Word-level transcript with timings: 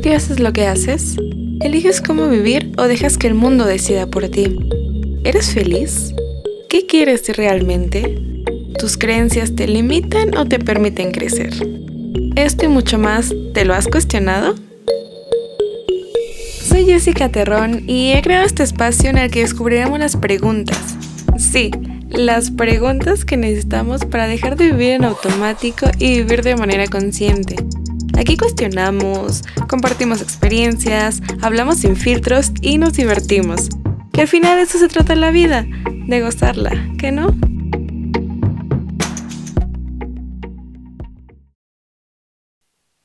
qué 0.00 0.14
haces 0.14 0.40
lo 0.40 0.52
que 0.52 0.66
haces? 0.66 1.16
¿Eliges 1.60 2.00
cómo 2.00 2.28
vivir 2.28 2.72
o 2.78 2.84
dejas 2.84 3.18
que 3.18 3.26
el 3.26 3.34
mundo 3.34 3.66
decida 3.66 4.06
por 4.06 4.28
ti? 4.28 4.56
¿Eres 5.24 5.52
feliz? 5.52 6.14
¿Qué 6.68 6.86
quieres 6.86 7.28
realmente? 7.36 8.18
¿Tus 8.78 8.96
creencias 8.96 9.54
te 9.54 9.66
limitan 9.66 10.36
o 10.36 10.46
te 10.46 10.58
permiten 10.58 11.12
crecer? 11.12 11.52
Esto 12.36 12.64
y 12.64 12.68
mucho 12.68 12.98
más, 12.98 13.34
¿te 13.52 13.64
lo 13.64 13.74
has 13.74 13.88
cuestionado? 13.88 14.54
Soy 16.62 16.86
Jessica 16.86 17.28
Terrón 17.28 17.84
y 17.86 18.12
he 18.12 18.22
creado 18.22 18.46
este 18.46 18.62
espacio 18.62 19.10
en 19.10 19.18
el 19.18 19.30
que 19.30 19.40
descubriremos 19.40 19.98
las 19.98 20.16
preguntas. 20.16 20.96
Sí, 21.36 21.70
las 22.08 22.50
preguntas 22.50 23.24
que 23.24 23.36
necesitamos 23.36 24.06
para 24.06 24.26
dejar 24.26 24.56
de 24.56 24.72
vivir 24.72 24.90
en 24.92 25.04
automático 25.04 25.86
y 25.98 26.18
vivir 26.18 26.42
de 26.42 26.56
manera 26.56 26.86
consciente. 26.86 27.56
Aquí 28.20 28.36
cuestionamos, 28.36 29.40
compartimos 29.66 30.20
experiencias, 30.20 31.22
hablamos 31.40 31.78
sin 31.78 31.96
filtros 31.96 32.52
y 32.60 32.76
nos 32.76 32.92
divertimos. 32.92 33.70
Que 34.12 34.20
al 34.20 34.28
final 34.28 34.58
de 34.58 34.64
eso 34.64 34.78
se 34.78 34.88
trata 34.88 35.14
la 35.14 35.30
vida, 35.30 35.66
de 36.06 36.20
gozarla, 36.20 36.70
¿que 36.98 37.12
no? 37.12 37.34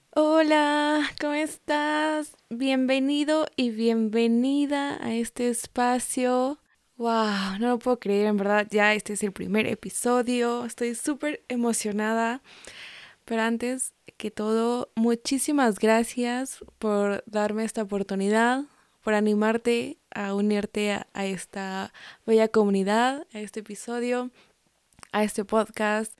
Hola, 0.10 1.10
¿cómo 1.22 1.34
estás? 1.34 2.36
Bienvenido 2.50 3.48
y 3.56 3.70
bienvenida 3.70 5.02
a 5.02 5.14
este 5.14 5.48
espacio. 5.48 6.60
Wow, 6.98 7.58
no 7.62 7.70
lo 7.70 7.80
puedo 7.80 8.02
creer, 8.02 8.26
en 8.26 8.36
verdad 8.36 8.68
ya 8.70 8.94
este 8.94 9.14
es 9.14 9.24
el 9.24 9.32
primer 9.32 9.66
episodio. 9.66 10.66
Estoy 10.66 10.94
súper 10.94 11.46
emocionada. 11.48 12.42
Pero 13.26 13.42
antes 13.42 13.94
que 14.18 14.30
todo, 14.30 14.92
muchísimas 14.96 15.80
gracias 15.80 16.64
por 16.78 17.24
darme 17.26 17.64
esta 17.66 17.82
oportunidad, 17.82 18.66
por 19.02 19.16
animarte 19.16 19.98
a 20.12 20.36
unirte 20.36 20.92
a, 20.92 21.26
esta 21.26 21.92
bella 22.26 22.48
comunidad, 22.48 23.26
a 23.34 23.40
este 23.40 23.62
episodio, 23.62 24.30
a 25.12 25.24
este 25.24 25.44
podcast. 25.44 26.18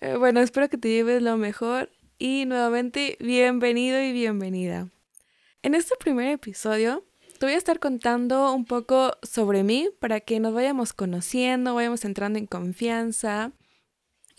Eh, 0.00 0.16
bueno, 0.16 0.40
espero 0.40 0.70
que 0.70 0.78
te 0.78 0.88
lleves 0.88 1.22
lo 1.22 1.36
mejor 1.36 1.90
y 2.18 2.46
nuevamente 2.46 3.18
bienvenido 3.20 4.02
y 4.02 4.12
bienvenida. 4.12 4.88
En 5.62 5.74
este 5.74 5.94
primer 6.00 6.28
episodio 6.28 7.04
te 7.38 7.46
voy 7.46 7.54
a 7.54 7.58
estar 7.58 7.78
contando 7.78 8.52
un 8.54 8.64
poco 8.64 9.12
sobre 9.22 9.62
mí 9.62 9.90
para 9.98 10.20
que 10.20 10.40
nos 10.40 10.54
vayamos 10.54 10.94
conociendo, 10.94 11.74
vayamos 11.74 12.04
entrando 12.06 12.38
en 12.38 12.46
confianza 12.46 13.52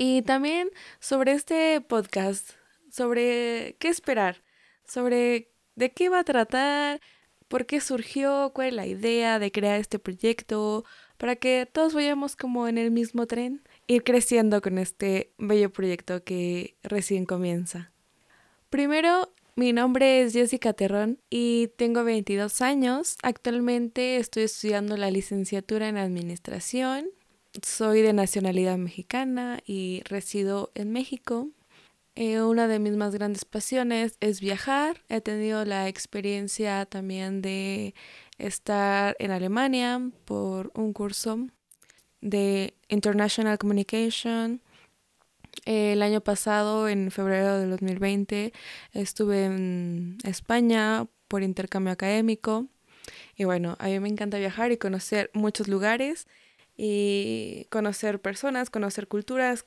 y 0.04 0.24
también 0.24 0.72
sobre 1.00 1.34
este 1.34 1.80
podcast, 1.80 2.54
sobre 2.90 3.76
qué 3.78 3.88
esperar, 3.90 4.42
sobre 4.84 5.52
de 5.76 5.92
qué 5.92 6.10
va 6.10 6.22
a 6.22 6.24
tratar, 6.24 7.00
por 7.48 7.68
qué 7.68 7.80
surgió, 7.82 8.52
cuál 8.56 8.70
es 8.70 8.74
la 8.74 8.88
idea 8.88 9.38
de 9.38 9.52
crear 9.52 9.80
este 9.80 10.00
proyecto, 10.00 10.86
para 11.18 11.36
que 11.36 11.70
todos 11.72 11.94
vayamos 11.94 12.36
como 12.36 12.68
en 12.68 12.80
el 12.80 12.90
mismo 12.90 13.28
tren, 13.28 13.62
ir 13.86 14.04
creciendo 14.04 14.60
con 14.60 14.80
este 14.80 15.34
bello 15.38 15.72
proyecto 15.72 16.24
que 16.24 16.78
recién 16.82 17.28
comienza. 17.28 17.92
Primero, 18.72 19.32
mi 19.56 19.72
nombre 19.72 20.24
es 20.24 20.34
Jessica 20.34 20.74
Terrón 20.74 21.20
y 21.30 21.68
tengo 21.78 22.04
22 22.04 22.64
años. 22.64 23.18
Actualmente 23.22 24.18
estoy 24.18 24.44
estudiando 24.44 24.98
la 24.98 25.12
licenciatura 25.12 25.90
en 25.90 25.98
Administración. 25.98 27.12
Soy 27.60 28.02
de 28.02 28.14
nacionalidad 28.14 28.78
mexicana 28.78 29.60
y 29.66 30.04
resido 30.06 30.72
en 30.74 30.94
México. 30.94 31.50
Eh, 32.16 32.42
una 32.42 32.70
de 32.70 32.80
mis 32.80 32.96
más 32.96 33.14
grandes 33.14 33.44
pasiones 33.44 34.16
es 34.22 34.40
viajar. 34.40 35.02
He 35.10 35.20
tenido 35.20 35.66
la 35.66 35.90
experiencia 35.90 36.86
también 36.86 37.42
de 37.42 37.94
estar 38.38 39.18
en 39.20 39.32
Alemania 39.32 40.02
por 40.24 40.72
un 40.76 40.94
curso 40.94 41.48
de 42.22 42.74
International 42.88 43.58
Communication. 43.58 44.62
el 45.66 46.02
año 46.02 46.22
pasado, 46.22 46.88
en 46.88 47.12
febrero 47.12 47.58
de 47.60 47.68
2020, 47.68 48.54
estuve 48.94 49.46
en 49.46 50.18
España 50.24 51.06
por 51.28 51.44
intercambio 51.44 51.92
académico. 51.92 52.68
Y 53.36 53.44
bueno, 53.44 53.76
a 53.80 53.88
mí 53.88 54.00
me 54.00 54.10
encanta 54.10 54.38
viajar 54.38 54.72
y 54.72 54.78
conocer 54.78 55.30
muchos 55.34 55.68
lugares 55.68 56.28
y 56.78 57.68
conocer 57.70 58.22
personas, 58.22 58.70
conocer 58.70 59.08
culturas, 59.08 59.66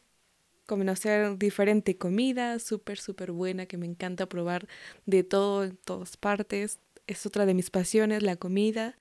conocer 0.67 1.39
diferente 1.39 1.97
comida, 1.99 2.59
súper, 2.59 2.99
súper 2.99 3.33
buena, 3.33 3.67
que 3.67 3.77
me 3.77 3.87
encanta 3.87 4.27
probar 4.27 4.67
de 5.07 5.25
todo 5.25 5.65
en 5.65 5.77
todas 5.77 6.17
partes. 6.17 6.81
Es 7.07 7.27
otra 7.27 7.47
de 7.47 7.55
mis 7.55 7.71
pasiones, 7.71 8.23
la 8.23 8.37
comida. 8.37 8.99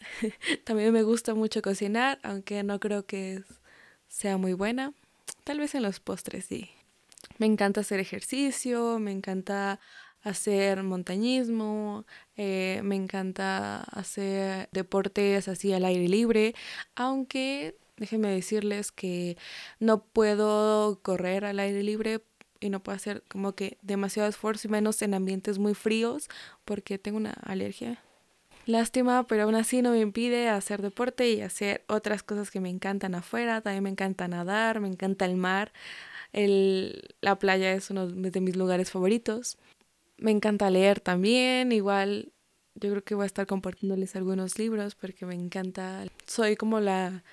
También 0.64 0.92
me 0.92 1.02
gusta 1.02 1.34
mucho 1.34 1.62
cocinar, 1.62 2.18
aunque 2.22 2.62
no 2.62 2.80
creo 2.80 3.06
que 3.06 3.42
sea 4.08 4.36
muy 4.36 4.52
buena. 4.52 4.92
Tal 5.44 5.58
vez 5.58 5.74
en 5.74 5.82
los 5.82 6.00
postres 6.00 6.46
sí. 6.46 6.70
Me 7.38 7.46
encanta 7.46 7.80
hacer 7.80 8.00
ejercicio, 8.00 8.98
me 8.98 9.10
encanta 9.12 9.80
hacer 10.24 10.82
montañismo, 10.82 12.04
eh, 12.36 12.80
me 12.82 12.96
encanta 12.96 13.82
hacer 13.82 14.68
deportes 14.72 15.48
así 15.48 15.72
al 15.72 15.84
aire 15.84 16.08
libre, 16.08 16.54
aunque 16.96 17.76
déjenme 17.96 18.28
decirles 18.28 18.90
que 18.90 19.36
no 19.78 20.02
puedo 20.02 21.00
correr 21.02 21.44
al 21.44 21.60
aire 21.60 21.82
libre 21.82 22.22
y 22.60 22.70
no 22.70 22.82
puedo 22.82 22.96
hacer 22.96 23.22
como 23.28 23.54
que 23.54 23.78
demasiado 23.82 24.28
esfuerzo 24.28 24.68
y 24.68 24.70
menos 24.70 25.00
en 25.02 25.14
ambientes 25.14 25.58
muy 25.58 25.74
fríos 25.74 26.28
porque 26.64 26.98
tengo 26.98 27.18
una 27.18 27.32
alergia. 27.32 28.02
Lástima, 28.66 29.26
pero 29.26 29.42
aún 29.42 29.54
así 29.54 29.82
no 29.82 29.90
me 29.90 30.00
impide 30.00 30.48
hacer 30.48 30.80
deporte 30.80 31.30
y 31.30 31.42
hacer 31.42 31.84
otras 31.86 32.22
cosas 32.22 32.50
que 32.50 32.60
me 32.60 32.70
encantan 32.70 33.14
afuera. 33.14 33.60
También 33.60 33.82
me 33.84 33.90
encanta 33.90 34.26
nadar, 34.26 34.80
me 34.80 34.88
encanta 34.88 35.26
el 35.26 35.36
mar. 35.36 35.72
El, 36.32 37.14
la 37.20 37.38
playa 37.38 37.72
es 37.72 37.90
uno 37.90 38.06
de 38.08 38.40
mis 38.40 38.56
lugares 38.56 38.90
favoritos. 38.90 39.58
Me 40.16 40.30
encanta 40.30 40.70
leer 40.70 41.00
también, 41.00 41.72
igual 41.72 42.32
yo 42.74 42.90
creo 42.90 43.04
que 43.04 43.14
voy 43.14 43.24
a 43.24 43.26
estar 43.26 43.46
compartiéndoles 43.46 44.16
algunos 44.16 44.58
libros 44.58 44.94
porque 44.94 45.26
me 45.26 45.34
encanta. 45.34 46.04
Soy 46.26 46.56
como 46.56 46.80
la 46.80 47.24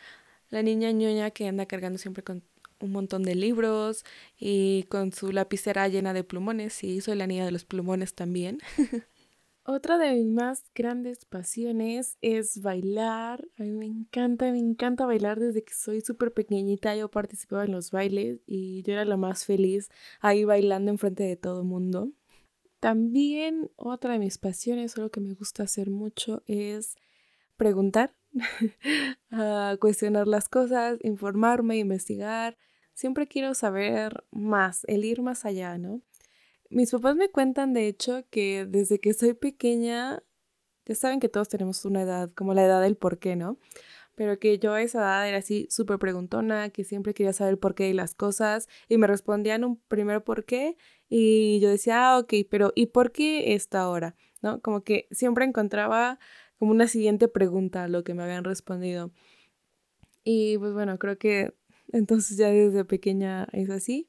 la 0.52 0.62
niña 0.62 0.91
ñoña 0.91 1.31
que 1.31 1.47
anda 1.47 1.66
cargando 1.66 1.97
siempre 1.97 2.24
con 2.24 2.44
un 2.80 2.91
montón 2.91 3.24
de 3.24 3.36
libros 3.36 4.03
y 4.38 4.84
con 4.90 5.14
su 5.14 5.31
lapicera 5.31 5.88
llena 5.88 6.14
de 6.14 6.24
plumones. 6.24 6.84
Y 6.84 7.02
soy 7.02 7.16
la 7.16 7.25
niña 7.25 7.46
de 7.46 7.52
los 7.52 7.66
plumones 7.66 8.14
también. 8.14 8.59
Otra 9.64 9.97
de 9.97 10.14
mis 10.16 10.25
más 10.25 10.66
grandes 10.75 11.24
pasiones 11.24 12.18
es 12.22 12.62
bailar. 12.62 13.47
A 13.58 13.64
mí 13.64 13.72
me 13.72 13.86
encanta, 13.86 14.52
me 14.52 14.59
encanta 14.59 15.06
bailar 15.06 15.40
desde 15.40 15.64
que 15.64 15.74
soy 15.74 16.02
súper 16.02 16.34
pequeñita. 16.34 16.96
Yo 16.96 17.09
participaba 17.09 17.64
en 17.64 17.72
los 17.72 17.91
bailes 17.91 18.41
y 18.46 18.84
yo 18.84 18.94
era 18.94 19.06
la 19.06 19.18
más 19.18 19.46
feliz 19.46 19.90
ahí 20.20 20.44
bailando 20.44 20.91
enfrente 20.91 21.24
de 21.24 21.38
todo 21.38 21.62
el 21.62 21.68
mundo. 21.68 22.12
También 22.81 23.69
otra 23.75 24.14
de 24.14 24.19
mis 24.19 24.40
pasiones, 24.40 24.97
algo 24.97 25.12
que 25.12 25.22
me 25.22 25.36
gusta 25.36 25.62
hacer 25.62 25.92
mucho, 25.92 26.42
es 26.47 26.96
preguntar 27.56 28.16
a 29.30 29.78
cuestionar 29.80 30.28
las 30.28 30.50
cosas, 30.50 30.97
informarme, 31.03 31.78
investigar. 31.78 32.58
Siempre 32.96 33.28
quiero 33.28 33.53
saber 33.53 34.24
más, 34.31 34.84
el 34.88 35.06
ir 35.06 35.22
más 35.22 35.46
allá, 35.46 35.78
¿no? 35.78 36.02
Mis 36.72 36.90
papás 36.90 37.16
me 37.16 37.30
cuentan, 37.30 37.74
de 37.74 37.88
hecho, 37.88 38.25
que 38.31 38.66
desde 38.66 39.00
que 39.00 39.14
soy 39.14 39.36
pequeña, 39.36 40.24
ya 40.88 40.96
saben 40.96 41.20
que 41.20 41.30
todos 41.30 41.50
tenemos 41.50 41.86
una 41.86 42.02
edad, 42.02 42.31
como 42.34 42.56
la 42.56 42.66
edad 42.66 42.81
del 42.81 42.97
por 42.97 43.20
qué, 43.20 43.36
¿no? 43.36 43.59
Pero 44.22 44.38
que 44.38 44.59
yo 44.59 44.74
a 44.74 44.84
esa 44.84 45.00
edad 45.00 45.28
era 45.28 45.40
así 45.40 45.66
súper 45.72 45.98
preguntona, 45.98 46.70
que 46.70 46.84
siempre 46.84 47.16
quería 47.16 47.34
saber 47.34 47.58
por 47.58 47.74
qué 47.74 47.90
y 47.90 47.94
las 47.94 48.14
cosas, 48.14 48.70
y 48.88 49.00
me 49.00 49.08
respondían 49.08 49.64
un 49.64 49.78
primer 49.88 50.24
por 50.24 50.46
qué, 50.46 50.78
y 51.09 51.59
yo 51.59 51.72
decía, 51.72 52.12
ah, 52.12 52.20
ok, 52.20 52.32
pero 52.48 52.72
¿y 52.76 52.85
por 52.85 53.12
qué 53.12 53.56
esta 53.56 53.90
hora? 53.90 54.16
¿No? 54.44 54.62
Como 54.62 54.84
que 54.84 55.08
siempre 55.09 55.44
encontraba 55.44 56.20
como 56.59 56.70
una 56.70 56.88
siguiente 56.88 57.29
pregunta 57.29 57.85
a 57.85 57.88
lo 57.88 58.03
que 58.03 58.14
me 58.14 58.22
habían 58.22 58.44
respondido. 58.44 59.12
Y 60.23 60.56
pues 60.59 60.73
bueno, 60.73 61.00
creo 61.00 61.18
que 61.18 61.56
entonces 61.91 62.38
ya 62.38 62.52
desde 62.52 62.85
pequeña 62.85 63.47
es 63.53 63.72
así. 63.72 64.08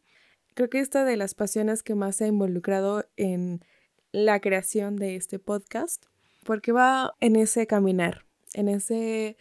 Creo 0.53 0.69
que 0.69 0.81
esta 0.81 1.07
de 1.07 1.17
las 1.17 1.35
pasiones 1.35 1.83
que 1.83 1.95
más 1.95 2.17
se 2.17 2.25
ha 2.25 2.29
involucrado 2.29 3.07
en 3.17 3.65
la 4.11 4.43
creación 4.43 4.97
de 4.97 5.17
este 5.17 5.39
podcast, 5.39 6.05
porque 6.45 6.71
va 6.71 7.15
en 7.21 7.35
ese 7.35 7.67
caminar, 7.67 8.27
en 8.53 8.69
ese 8.69 9.39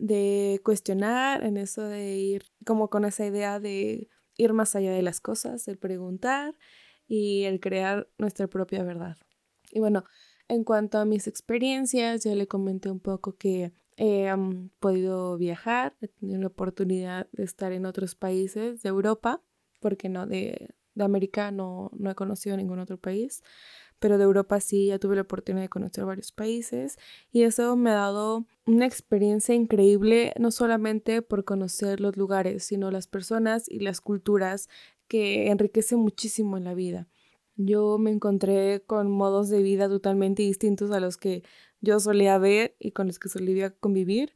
de 0.00 0.60
cuestionar, 0.64 1.44
en 1.44 1.56
eso 1.56 1.82
de 1.82 2.16
ir 2.16 2.44
como 2.64 2.88
con 2.88 3.04
esa 3.04 3.26
idea 3.26 3.60
de 3.60 4.08
ir 4.36 4.52
más 4.52 4.74
allá 4.74 4.92
de 4.92 5.02
las 5.02 5.20
cosas, 5.20 5.68
el 5.68 5.78
preguntar 5.78 6.54
y 7.06 7.44
el 7.44 7.60
crear 7.60 8.08
nuestra 8.18 8.48
propia 8.48 8.82
verdad. 8.82 9.16
Y 9.70 9.80
bueno, 9.80 10.04
en 10.48 10.64
cuanto 10.64 10.98
a 10.98 11.04
mis 11.04 11.26
experiencias, 11.26 12.24
ya 12.24 12.34
le 12.34 12.48
comenté 12.48 12.90
un 12.90 13.00
poco 13.00 13.36
que 13.36 13.72
he 13.96 14.32
podido 14.78 15.36
viajar, 15.36 15.96
he 16.00 16.08
tenido 16.08 16.40
la 16.40 16.46
oportunidad 16.46 17.28
de 17.32 17.44
estar 17.44 17.72
en 17.72 17.84
otros 17.84 18.14
países 18.14 18.82
de 18.82 18.88
Europa, 18.88 19.42
porque 19.80 20.08
no 20.08 20.26
de 20.26 20.70
de 20.94 21.04
América 21.04 21.50
no, 21.50 21.90
no 21.98 22.10
he 22.10 22.14
conocido 22.14 22.56
ningún 22.56 22.78
otro 22.78 22.98
país, 22.98 23.42
pero 24.00 24.18
de 24.18 24.24
Europa 24.24 24.58
sí, 24.60 24.86
ya 24.86 24.98
tuve 24.98 25.14
la 25.14 25.22
oportunidad 25.22 25.62
de 25.62 25.68
conocer 25.68 26.04
varios 26.04 26.32
países 26.32 26.98
y 27.30 27.42
eso 27.42 27.76
me 27.76 27.90
ha 27.90 27.94
dado 27.94 28.46
una 28.66 28.86
experiencia 28.86 29.54
increíble, 29.54 30.32
no 30.38 30.50
solamente 30.50 31.22
por 31.22 31.44
conocer 31.44 32.00
los 32.00 32.16
lugares, 32.16 32.64
sino 32.64 32.90
las 32.90 33.06
personas 33.06 33.68
y 33.68 33.80
las 33.80 34.00
culturas 34.00 34.68
que 35.06 35.50
enriquecen 35.50 35.98
muchísimo 35.98 36.56
en 36.56 36.64
la 36.64 36.74
vida. 36.74 37.08
Yo 37.56 37.98
me 37.98 38.10
encontré 38.10 38.82
con 38.86 39.10
modos 39.10 39.50
de 39.50 39.62
vida 39.62 39.88
totalmente 39.88 40.42
distintos 40.42 40.90
a 40.92 41.00
los 41.00 41.18
que 41.18 41.42
yo 41.82 42.00
solía 42.00 42.38
ver 42.38 42.74
y 42.78 42.92
con 42.92 43.06
los 43.06 43.18
que 43.18 43.28
solía 43.28 43.70
convivir. 43.70 44.34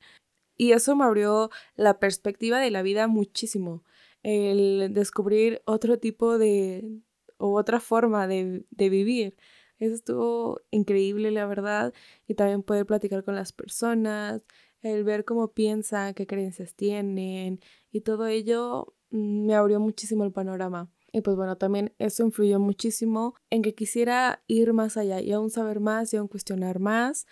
Y 0.56 0.72
eso 0.72 0.94
me 0.94 1.04
abrió 1.04 1.50
la 1.74 1.98
perspectiva 1.98 2.60
de 2.60 2.70
la 2.70 2.82
vida 2.82 3.08
muchísimo. 3.08 3.82
El 4.22 4.92
descubrir 4.92 5.62
otro 5.64 5.98
tipo 5.98 6.38
de, 6.38 7.00
o 7.44 7.58
otra 7.58 7.78
forma 7.80 8.26
de, 8.26 8.64
de 8.70 8.88
vivir. 8.88 9.36
Eso 9.78 9.94
estuvo 9.94 10.60
increíble, 10.70 11.30
la 11.30 11.46
verdad. 11.46 11.92
Y 12.26 12.34
también 12.34 12.62
poder 12.62 12.86
platicar 12.86 13.22
con 13.24 13.34
las 13.34 13.52
personas, 13.52 14.42
el 14.80 15.04
ver 15.04 15.24
cómo 15.24 15.52
piensan, 15.52 16.14
qué 16.14 16.26
creencias 16.26 16.74
tienen. 16.74 17.60
Y 17.92 18.00
todo 18.00 18.26
ello 18.26 18.94
mm, 19.10 19.46
me 19.46 19.54
abrió 19.54 19.80
muchísimo 19.80 20.24
el 20.24 20.32
panorama. 20.32 20.90
Y 21.12 21.20
pues 21.20 21.36
bueno, 21.36 21.56
también 21.56 21.94
eso 21.98 22.24
influyó 22.24 22.58
muchísimo 22.58 23.34
en 23.50 23.62
que 23.62 23.74
quisiera 23.74 24.42
ir 24.46 24.72
más 24.72 24.96
allá 24.96 25.20
y 25.20 25.32
aún 25.32 25.50
saber 25.50 25.80
más 25.80 26.12
y 26.14 26.16
aún 26.16 26.28
cuestionar 26.28 26.80
más. 26.80 27.26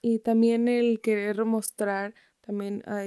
Y 0.00 0.18
también 0.20 0.66
el 0.66 1.00
querer 1.00 1.44
mostrar 1.44 2.14
también 2.40 2.82
a, 2.86 3.02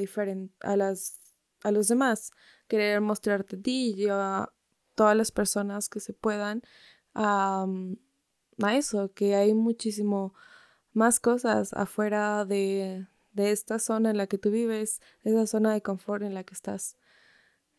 a, 0.61 0.77
las, 0.77 1.19
a 1.63 1.71
los 1.71 1.87
demás, 1.87 2.31
querer 2.67 3.01
mostrarte 3.01 3.57
a 3.57 3.61
ti 3.61 3.95
y 3.97 4.07
a 4.09 4.49
todas 4.95 5.15
las 5.15 5.31
personas 5.31 5.89
que 5.89 5.99
se 5.99 6.13
puedan 6.13 6.63
a, 7.13 7.67
eso, 8.73 9.13
que 9.13 9.35
hay 9.35 9.53
muchísimo 9.53 10.33
más 10.93 11.19
cosas 11.19 11.73
afuera 11.73 12.45
de, 12.45 13.07
de 13.33 13.51
esta 13.51 13.79
zona 13.79 14.11
en 14.11 14.17
la 14.17 14.27
que 14.27 14.37
tú 14.37 14.49
vives, 14.49 15.01
esa 15.23 15.45
zona 15.45 15.73
de 15.73 15.81
confort 15.81 16.23
en 16.23 16.33
la 16.33 16.43
que 16.43 16.53
estás, 16.53 16.97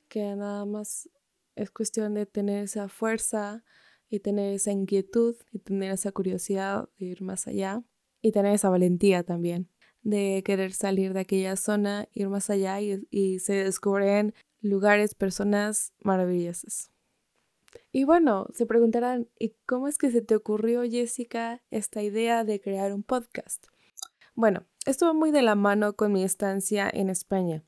que 0.08 0.36
nada 0.36 0.64
más 0.66 1.08
es 1.54 1.70
cuestión 1.70 2.14
de 2.14 2.26
tener 2.26 2.64
esa 2.64 2.88
fuerza 2.88 3.64
y 4.08 4.20
tener 4.20 4.54
esa 4.54 4.70
inquietud 4.70 5.36
y 5.50 5.58
tener 5.58 5.92
esa 5.92 6.12
curiosidad 6.12 6.88
de 6.98 7.06
ir 7.06 7.22
más 7.22 7.48
allá 7.48 7.82
y 8.22 8.32
tener 8.32 8.54
esa 8.54 8.68
valentía 8.68 9.22
también 9.24 9.70
de 10.06 10.42
querer 10.44 10.72
salir 10.72 11.14
de 11.14 11.20
aquella 11.20 11.56
zona, 11.56 12.08
ir 12.12 12.28
más 12.28 12.48
allá 12.48 12.80
y, 12.80 13.38
se 13.40 13.54
descubren 13.54 14.34
lugares, 14.60 15.16
personas 15.16 15.92
maravillosas. 16.00 16.92
Y 17.92 18.04
bueno, 18.04 18.46
se 18.54 18.66
preguntarán, 18.66 19.28
¿y 19.38 19.54
cómo 19.66 19.88
es 19.88 19.98
que 19.98 20.10
se 20.10 20.22
te 20.22 20.36
ocurrió, 20.36 20.82
Jessica, 20.82 21.62
esta 21.70 22.02
idea 22.02 22.44
de 22.44 22.60
crear 22.60 22.92
un 22.92 23.02
podcast? 23.02 23.66
Bueno, 24.34 24.64
estuvo 24.84 25.14
muy 25.14 25.30
de 25.30 25.42
la 25.42 25.54
mano 25.54 25.94
con 25.94 26.12
mi 26.12 26.22
estancia 26.22 26.90
en 26.92 27.08
España. 27.08 27.64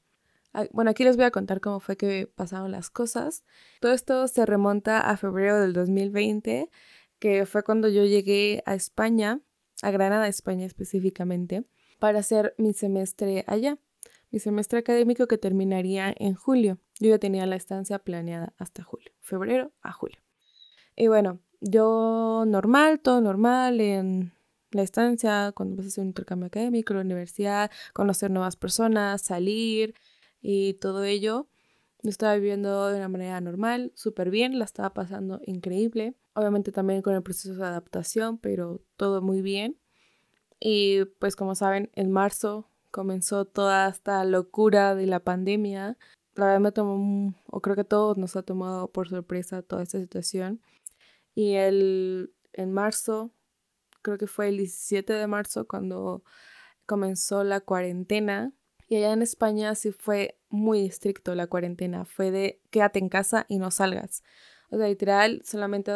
Ah, 0.52 0.66
bueno, 0.72 0.90
aquí 0.90 1.05
les 1.05 1.16
voy 1.16 1.25
a 1.25 1.31
contar 1.31 1.60
cómo 1.60 1.81
fue 1.81 1.96
que 1.96 2.26
pasaron 2.26 2.70
las 2.70 2.90
cosas. 2.90 3.44
Todo 3.81 3.93
esto 3.93 4.28
se 4.28 4.44
remonta 4.46 5.00
a 5.00 5.16
febrero 5.16 5.60
del 5.60 5.72
2020, 5.72 6.70
que 7.19 7.46
fue 7.46 7.62
cuando 7.62 7.88
yo 7.88 8.04
llegué 8.04 8.62
a 8.66 8.75
España, 8.75 9.40
a 9.82 9.90
Granada, 9.90 10.28
España 10.28 10.66
específicamente, 10.66 11.64
para 11.99 12.20
hacer 12.20 12.54
mi 12.58 12.72
semestre 12.72 13.44
allá. 13.46 13.78
Mi 14.31 14.38
semestre 14.40 14.78
académico 14.81 15.26
que 15.26 15.38
terminaría 15.38 16.14
en 16.19 16.34
julio. 16.34 16.78
Yo 17.00 17.10
ya 17.10 17.18
tenía 17.18 17.46
la 17.46 17.56
estancia 17.56 17.98
planeada 17.98 18.52
hasta 18.58 18.82
julio, 18.82 19.12
febrero 19.20 19.72
a 19.82 19.92
julio. 19.92 20.18
Y 20.96 21.06
bueno, 21.08 21.40
yo 21.60 22.44
normal, 22.46 23.00
todo 23.00 23.20
normal 23.20 23.80
en 23.80 24.32
la 24.70 24.82
estancia, 24.82 25.52
cuando 25.54 25.76
vas 25.76 25.86
a 25.86 25.88
hacer 25.88 26.02
un 26.02 26.08
intercambio 26.08 26.46
académico, 26.48 26.94
la 26.94 27.00
universidad, 27.00 27.70
conocer 27.92 28.30
nuevas 28.30 28.56
personas, 28.56 29.22
salir, 29.22 29.94
y 30.40 30.74
todo 30.74 31.04
ello. 31.04 31.48
Lo 32.02 32.10
estaba 32.10 32.34
viviendo 32.36 32.88
de 32.88 32.96
una 32.96 33.08
manera 33.08 33.40
normal, 33.40 33.92
súper 33.94 34.30
bien, 34.30 34.58
la 34.58 34.64
estaba 34.64 34.94
pasando 34.94 35.40
increíble. 35.44 36.14
Obviamente 36.34 36.70
también 36.70 37.02
con 37.02 37.14
el 37.14 37.22
proceso 37.22 37.54
de 37.54 37.64
adaptación, 37.64 38.38
pero 38.38 38.80
todo 38.96 39.20
muy 39.20 39.42
bien. 39.42 39.78
Y 40.60 41.04
pues 41.18 41.34
como 41.34 41.54
saben, 41.54 41.90
en 41.94 42.12
marzo 42.12 42.68
comenzó 42.90 43.44
toda 43.44 43.88
esta 43.88 44.24
locura 44.24 44.94
de 44.94 45.06
la 45.06 45.20
pandemia. 45.20 45.98
La 46.38 46.46
verdad 46.46 46.61
me 46.61 46.70
tomó, 46.70 47.35
o 47.46 47.61
creo 47.61 47.75
que 47.75 47.82
todos 47.82 48.17
nos 48.17 48.37
ha 48.37 48.43
tomado 48.43 48.93
por 48.93 49.08
sorpresa 49.08 49.61
toda 49.62 49.82
esta 49.82 49.99
situación. 49.99 50.62
Y 51.35 51.55
el, 51.55 52.32
en 52.52 52.73
marzo, 52.73 53.32
creo 54.02 54.19
que 54.19 54.29
fue 54.29 54.49
el 54.50 54.58
17 54.58 55.14
de 55.14 55.26
marzo 55.26 55.67
cuando 55.67 56.23
comenzó 56.87 57.43
la 57.43 57.58
cuarentena 57.58 58.52
y 58.87 58.99
allá 58.99 59.14
en 59.14 59.23
España 59.23 59.75
sí 59.75 59.90
fue 59.90 60.38
muy 60.49 60.87
estricto 60.87 61.35
la 61.35 61.49
cuarentena. 61.49 62.05
Fue 62.05 62.31
de 62.31 62.62
quédate 62.70 63.00
en 63.00 63.08
casa 63.08 63.44
y 63.49 63.58
no 63.58 63.73
salgas. 63.73 64.23
O 64.70 64.76
sea, 64.79 64.87
literal, 64.87 65.43
solamente 65.44 65.93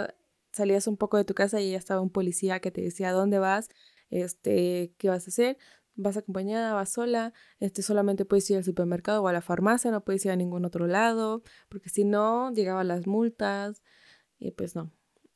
salías 0.50 0.89
un 0.89 0.97
poco 0.97 1.19
de 1.19 1.25
tu 1.25 1.35
casa 1.35 1.61
y 1.61 1.71
ya 1.71 1.79
estaba 1.79 2.00
un 2.00 2.11
policía 2.11 2.59
que 2.59 2.73
te 2.73 2.81
decía 2.81 3.12
dónde 3.12 3.39
vas, 3.39 3.69
este, 4.11 4.93
qué 4.99 5.09
vas 5.09 5.29
a 5.29 5.31
hacer. 5.31 5.56
Vas 5.94 6.17
acompañada, 6.17 6.73
vas 6.73 6.91
sola, 6.91 7.33
este, 7.61 7.83
solamente 7.83 8.25
puedes 8.25 8.49
ir 8.50 8.56
al 8.56 8.65
supermercado 8.65 9.23
o 9.23 9.29
a 9.29 9.33
la 9.33 9.43
farmacia, 9.43 9.91
no 9.91 10.05
puedes 10.05 10.25
ir 10.25 10.31
a 10.31 10.37
ningún 10.37 10.65
otro 10.65 10.87
lado, 10.87 11.43
porque 11.69 11.91
si 11.91 12.05
no, 12.05 12.53
llegaban 12.53 12.89
las 12.89 13.06
multas 13.06 13.83
y 14.39 14.53
pues 14.53 14.75
no. 14.75 14.91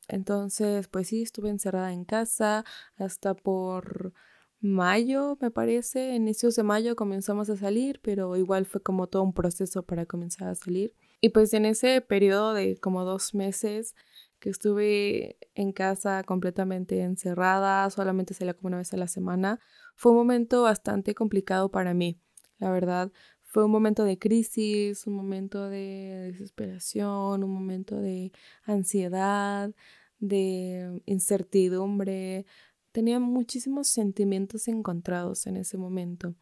Entonces, 0.07 0.87
pues 0.87 1.09
sí, 1.09 1.21
estuve 1.21 1.49
encerrada 1.49 1.93
en 1.93 2.05
casa 2.05 2.65
hasta 2.95 3.33
por 3.35 4.13
mayo, 4.59 5.37
me 5.41 5.51
parece, 5.51 6.15
inicios 6.15 6.55
de 6.55 6.63
mayo 6.63 6.95
comenzamos 6.95 7.49
a 7.49 7.57
salir, 7.57 7.99
pero 8.01 8.35
igual 8.35 8.65
fue 8.65 8.81
como 8.81 9.07
todo 9.07 9.23
un 9.23 9.33
proceso 9.33 9.83
para 9.83 10.05
comenzar 10.05 10.47
a 10.47 10.55
salir. 10.55 10.95
Y 11.21 11.29
pues 11.29 11.53
en 11.53 11.65
ese 11.65 12.01
periodo 12.01 12.53
de 12.53 12.77
como 12.77 13.03
dos 13.03 13.33
meses 13.33 13.95
que 14.39 14.49
estuve 14.49 15.37
en 15.55 15.71
casa 15.71 16.23
completamente 16.23 17.01
encerrada, 17.01 17.89
solamente 17.89 18.33
salía 18.33 18.53
como 18.53 18.67
una 18.67 18.77
vez 18.77 18.93
a 18.93 18.97
la 18.97 19.07
semana, 19.07 19.59
fue 19.95 20.11
un 20.11 20.19
momento 20.19 20.63
bastante 20.63 21.15
complicado 21.15 21.69
para 21.69 21.93
mí, 21.93 22.19
la 22.59 22.71
verdad. 22.71 23.11
Fue 23.41 23.63
un 23.63 23.71
momento 23.71 24.03
de 24.03 24.19
crisis, 24.19 25.07
un 25.07 25.15
momento 25.15 25.69
de 25.69 26.31
desesperación, 26.31 27.43
un 27.43 27.51
momento 27.51 27.97
de 27.97 28.31
ansiedad, 28.63 29.71
de 30.19 31.01
incertidumbre, 31.05 32.45
tenía 32.91 33.19
muchísimos 33.19 33.87
sentimientos 33.87 34.67
encontrados 34.67 35.45
en 35.47 35.57
ese 35.57 35.77
momento. 35.77 36.35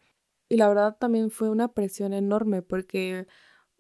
Y 0.48 0.58
la 0.58 0.68
verdad 0.70 0.98
también 0.98 1.30
fue 1.32 1.50
una 1.50 1.74
presión 1.74 2.14
enorme 2.14 2.62
porque 2.62 3.28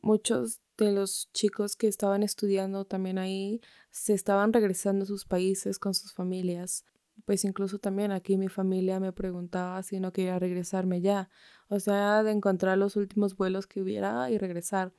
muchos 0.01 0.61
de 0.77 0.91
los 0.91 1.29
chicos 1.33 1.75
que 1.75 1.87
estaban 1.87 2.23
estudiando 2.23 2.85
también 2.85 3.17
ahí 3.17 3.61
se 3.91 4.13
estaban 4.13 4.53
regresando 4.53 5.03
a 5.03 5.07
sus 5.07 5.25
países 5.25 5.79
con 5.79 5.93
sus 5.93 6.13
familias. 6.13 6.85
Pues 7.25 7.45
incluso 7.45 7.79
también 7.79 8.11
aquí 8.11 8.37
mi 8.37 8.49
familia 8.49 8.99
me 8.99 9.13
preguntaba 9.13 9.81
si 9.83 9.99
no 9.99 10.11
quería 10.11 10.37
regresarme 10.37 11.01
ya. 11.01 11.29
O 11.69 11.79
sea, 11.79 12.23
de 12.23 12.31
encontrar 12.31 12.77
los 12.77 12.95
últimos 12.97 13.37
vuelos 13.37 13.67
que 13.67 13.81
hubiera 13.81 14.29
y 14.29 14.37
regresar. 14.37 14.93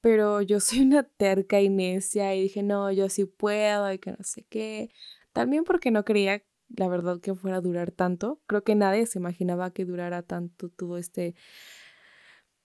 Pero 0.00 0.40
yo 0.42 0.60
soy 0.60 0.80
una 0.80 1.02
terca 1.02 1.60
y 1.60 1.68
necia 1.68 2.34
y 2.34 2.42
dije, 2.42 2.62
no, 2.62 2.90
yo 2.92 3.08
sí 3.08 3.24
puedo 3.24 3.92
y 3.92 3.98
que 3.98 4.12
no 4.12 4.22
sé 4.22 4.44
qué. 4.48 4.90
También 5.32 5.64
porque 5.64 5.90
no 5.90 6.04
creía 6.04 6.42
la 6.68 6.88
verdad 6.88 7.20
que 7.20 7.34
fuera 7.34 7.58
a 7.58 7.60
durar 7.60 7.90
tanto. 7.90 8.40
Creo 8.46 8.64
que 8.64 8.74
nadie 8.74 9.06
se 9.06 9.18
imaginaba 9.18 9.72
que 9.72 9.84
durara 9.84 10.22
tanto 10.22 10.68
todo 10.68 10.98
este 10.98 11.34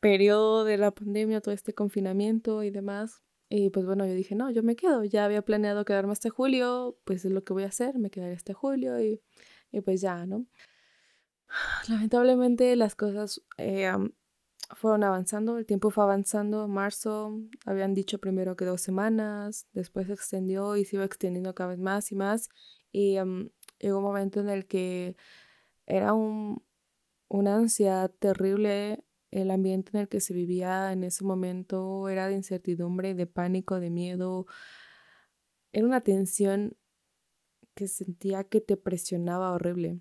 periodo 0.01 0.65
de 0.65 0.77
la 0.77 0.91
pandemia, 0.91 1.39
todo 1.39 1.53
este 1.53 1.73
confinamiento 1.73 2.63
y 2.63 2.71
demás. 2.71 3.23
Y 3.49 3.69
pues 3.69 3.85
bueno, 3.85 4.05
yo 4.05 4.13
dije, 4.13 4.35
no, 4.35 4.49
yo 4.51 4.63
me 4.63 4.75
quedo. 4.75 5.03
Ya 5.05 5.25
había 5.25 5.43
planeado 5.43 5.85
quedarme 5.85 6.11
hasta 6.13 6.29
julio, 6.29 6.97
pues 7.05 7.23
es 7.23 7.31
lo 7.31 7.43
que 7.43 7.53
voy 7.53 7.63
a 7.63 7.67
hacer, 7.67 7.97
me 7.99 8.09
quedaré 8.09 8.33
hasta 8.33 8.53
julio 8.53 8.99
y, 8.99 9.21
y 9.71 9.81
pues 9.81 10.01
ya, 10.01 10.25
¿no? 10.25 10.47
Lamentablemente 11.89 12.75
las 12.75 12.95
cosas 12.95 13.41
eh, 13.57 13.91
fueron 14.75 15.03
avanzando, 15.03 15.57
el 15.57 15.65
tiempo 15.65 15.91
fue 15.91 16.03
avanzando. 16.03 16.67
Marzo 16.67 17.39
habían 17.65 17.93
dicho 17.93 18.19
primero 18.19 18.55
que 18.55 18.65
dos 18.65 18.81
semanas, 18.81 19.67
después 19.73 20.07
se 20.07 20.13
extendió 20.13 20.77
y 20.77 20.85
se 20.85 20.95
iba 20.95 21.05
extendiendo 21.05 21.53
cada 21.53 21.71
vez 21.71 21.79
más 21.79 22.11
y 22.11 22.15
más. 22.15 22.49
Y 22.91 23.17
llegó 23.79 23.97
un 23.97 24.03
momento 24.03 24.39
en 24.39 24.49
el 24.49 24.65
que 24.65 25.15
era 25.85 26.13
un, 26.13 26.63
una 27.27 27.55
ansiedad 27.55 28.11
terrible 28.19 29.03
el 29.31 29.51
ambiente 29.51 29.91
en 29.93 30.01
el 30.01 30.09
que 30.09 30.19
se 30.19 30.33
vivía 30.33 30.91
en 30.91 31.03
ese 31.03 31.23
momento 31.23 32.09
era 32.09 32.27
de 32.27 32.35
incertidumbre, 32.35 33.15
de 33.15 33.27
pánico, 33.27 33.79
de 33.79 33.89
miedo. 33.89 34.45
Era 35.71 35.85
una 35.85 36.01
tensión 36.01 36.77
que 37.73 37.87
sentía 37.87 38.43
que 38.43 38.61
te 38.61 38.77
presionaba 38.77 39.51
horrible. 39.51 39.99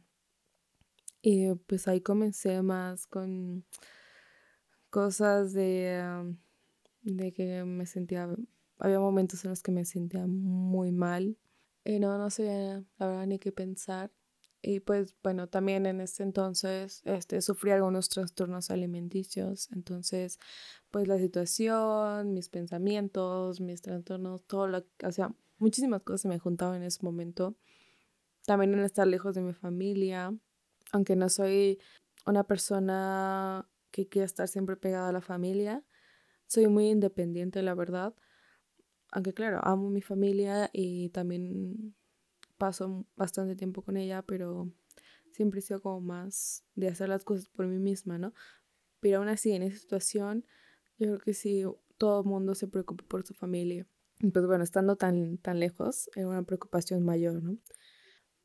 Y 1.23 1.55
pues 1.67 1.87
ahí 1.89 2.01
comencé 2.01 2.63
más 2.63 3.07
con 3.07 3.65
cosas 4.91 5.53
de, 5.53 6.35
de 7.03 7.33
que 7.33 7.65
me 7.65 7.87
sentía 7.87 8.29
había 8.81 8.99
momentos 8.99 9.45
en 9.45 9.51
los 9.51 9.63
que 9.63 9.73
me 9.73 9.85
sentía 9.85 10.27
muy 10.27 10.91
mal. 10.91 11.37
Y 11.85 12.01
no, 12.01 12.19
no 12.19 12.31
sé 12.31 12.83
la 12.99 13.07
verdad 13.07 13.27
ni 13.27 13.39
qué 13.39 13.53
pensar. 13.53 14.11
Y 14.62 14.81
pues 14.81 15.17
bueno, 15.23 15.49
también 15.49 15.87
en 15.87 16.00
ese 16.00 16.23
entonces 16.23 17.02
este, 17.05 17.40
sufrí 17.40 17.71
algunos 17.71 18.09
trastornos 18.09 18.71
alimenticios. 18.71 19.71
Entonces, 19.73 20.38
pues 20.90 21.09
la 21.09 21.19
situación, 21.19 22.35
mis 22.35 22.49
pensamientos, 22.50 23.61
mis 23.61 23.81
trastornos, 23.81 24.45
todo 24.45 24.67
lo 24.67 24.85
o 25.05 25.12
sea, 25.12 25.35
muchísimas 25.59 26.02
cosas 26.02 26.23
se 26.23 26.29
me 26.29 26.38
juntaban 26.38 26.76
en 26.76 26.83
ese 26.85 27.02
momento. 27.02 27.57
También 28.47 28.75
en 28.75 28.81
estar 28.81 29.07
lejos 29.07 29.35
de 29.35 29.43
mi 29.43 29.55
familia, 29.55 30.35
aunque 30.93 31.17
no 31.17 31.29
soy 31.29 31.79
una 32.26 32.45
persona 32.45 33.69
que 33.90 34.09
quiera 34.09 34.26
estar 34.26 34.49
siempre 34.49 34.76
pegada 34.76 35.09
a 35.09 35.12
la 35.12 35.21
familia, 35.21 35.85
soy 36.47 36.67
muy 36.69 36.88
independiente, 36.90 37.62
la 37.62 37.75
verdad. 37.75 38.14
Aunque 39.12 39.35
claro, 39.35 39.61
amo 39.62 39.90
mi 39.90 40.02
familia 40.02 40.71
y 40.73 41.11
también 41.11 41.95
paso 42.61 43.07
bastante 43.17 43.57
tiempo 43.57 43.83
con 43.83 43.97
ella, 43.97 44.23
pero 44.23 44.71
siempre 45.33 45.61
he 45.61 45.62
sido 45.62 45.81
como 45.81 46.00
más 46.00 46.62
de 46.75 46.88
hacer 46.88 47.09
las 47.09 47.25
cosas 47.25 47.49
por 47.49 47.67
mí 47.67 47.79
misma, 47.79 48.19
¿no? 48.19 48.35
Pero 49.00 49.19
aún 49.19 49.29
así, 49.29 49.52
en 49.52 49.62
esa 49.62 49.79
situación, 49.79 50.45
yo 50.99 51.07
creo 51.07 51.19
que 51.21 51.35
sí, 51.35 51.64
todo 51.97 52.21
el 52.21 52.26
mundo 52.26 52.55
se 52.55 52.69
preocupa 52.69 53.02
por 53.09 53.26
su 53.26 53.33
familia. 53.33 53.87
Pues 54.21 54.47
bueno, 54.47 54.62
estando 54.62 54.97
tan, 54.97 55.38
tan 55.38 55.59
lejos, 55.59 56.11
era 56.14 56.29
una 56.29 56.43
preocupación 56.43 57.02
mayor, 57.02 57.43
¿no? 57.43 57.57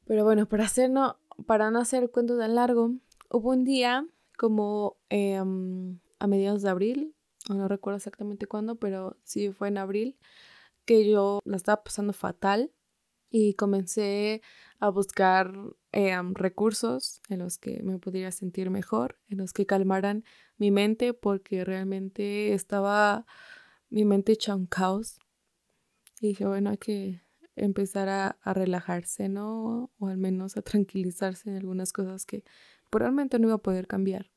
Pero 0.06 0.24
bueno, 0.24 0.48
para, 0.48 0.64
hacer 0.64 0.90
no, 0.90 1.20
para 1.46 1.70
no 1.70 1.80
hacer 1.80 2.10
cuento 2.10 2.38
tan 2.38 2.56
largo, 2.56 2.94
hubo 3.30 3.50
un 3.50 3.66
día 3.66 4.08
como 4.38 4.96
em, 5.10 6.00
a 6.20 6.28
mediados 6.28 6.62
de 6.62 6.70
abril, 6.70 7.16
no 7.50 7.68
recuerdo 7.68 7.98
exactamente 7.98 8.48
cuándo, 8.48 8.76
pero 8.76 9.18
sí 9.24 9.52
fue 9.52 9.68
en 9.68 9.78
abril, 9.78 10.18
que 10.86 11.10
yo 11.10 11.42
la 11.44 11.58
estaba 11.58 11.84
pasando 11.84 12.14
fatal 12.14 12.72
y 13.38 13.54
comencé 13.56 14.42
a 14.80 14.88
buscar 14.88 15.54
em, 15.92 16.34
recursos 16.36 17.22
en 17.28 17.40
los 17.40 17.58
que 17.58 17.84
me 17.84 18.00
pudiera 18.00 18.32
sentir 18.32 18.70
mejor, 18.70 19.20
en 19.28 19.40
los 19.40 19.52
que 19.52 19.66
calmaran 19.66 20.24
mi 20.58 20.72
mente, 20.72 21.14
porque 21.14 21.66
realmente 21.66 22.54
estaba 22.54 23.26
mi 23.90 24.06
mente 24.06 24.32
hecha 24.32 24.56
un 24.56 24.68
caos. 24.68 25.20
Y 26.22 26.30
dije, 26.30 26.46
bueno, 26.46 26.70
hay 26.70 26.78
que 26.78 27.24
empezar 27.58 28.08
a, 28.08 28.38
a 28.42 28.54
relajarse, 28.54 29.28
¿no? 29.28 29.92
O 30.00 30.08
al 30.08 30.18
menos 30.18 30.56
a 30.56 30.62
tranquilizarse 30.62 31.50
en 31.50 31.58
algunas 31.58 31.92
cosas 31.92 32.26
que 32.26 32.46
probablemente 32.90 33.38
no 33.38 33.48
iba 33.48 33.56
a 33.56 33.62
poder 33.62 33.86
cambiar. 33.86 34.32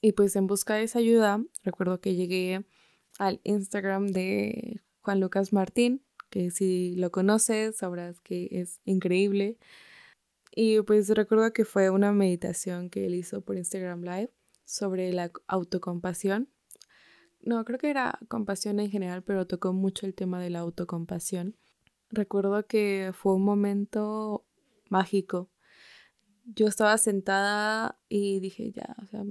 Y 0.00 0.12
pues 0.12 0.34
en 0.34 0.46
busca 0.46 0.76
de 0.76 0.84
esa 0.84 1.00
ayuda, 1.00 1.44
recuerdo 1.62 2.00
que 2.00 2.14
llegué 2.14 2.64
al 3.18 3.42
Instagram 3.44 4.06
de 4.06 4.80
Juan 5.02 5.20
Lucas 5.20 5.52
Martín, 5.52 6.07
que 6.30 6.50
si 6.50 6.94
lo 6.96 7.10
conoces 7.10 7.76
sabrás 7.76 8.20
que 8.20 8.48
es 8.50 8.80
increíble. 8.84 9.58
Y 10.50 10.80
pues 10.82 11.08
recuerdo 11.10 11.52
que 11.52 11.64
fue 11.64 11.90
una 11.90 12.12
meditación 12.12 12.90
que 12.90 13.06
él 13.06 13.14
hizo 13.14 13.42
por 13.42 13.56
Instagram 13.56 14.02
Live 14.02 14.32
sobre 14.64 15.12
la 15.12 15.30
autocompasión. 15.46 16.48
No, 17.40 17.64
creo 17.64 17.78
que 17.78 17.90
era 17.90 18.18
compasión 18.28 18.80
en 18.80 18.90
general, 18.90 19.22
pero 19.22 19.46
tocó 19.46 19.72
mucho 19.72 20.06
el 20.06 20.14
tema 20.14 20.40
de 20.40 20.50
la 20.50 20.60
autocompasión. 20.60 21.56
Recuerdo 22.10 22.66
que 22.66 23.12
fue 23.14 23.34
un 23.34 23.44
momento 23.44 24.44
mágico. 24.88 25.50
Yo 26.44 26.66
estaba 26.66 26.98
sentada 26.98 28.00
y 28.08 28.40
dije, 28.40 28.72
ya, 28.72 28.96
o 29.02 29.06
sea, 29.06 29.24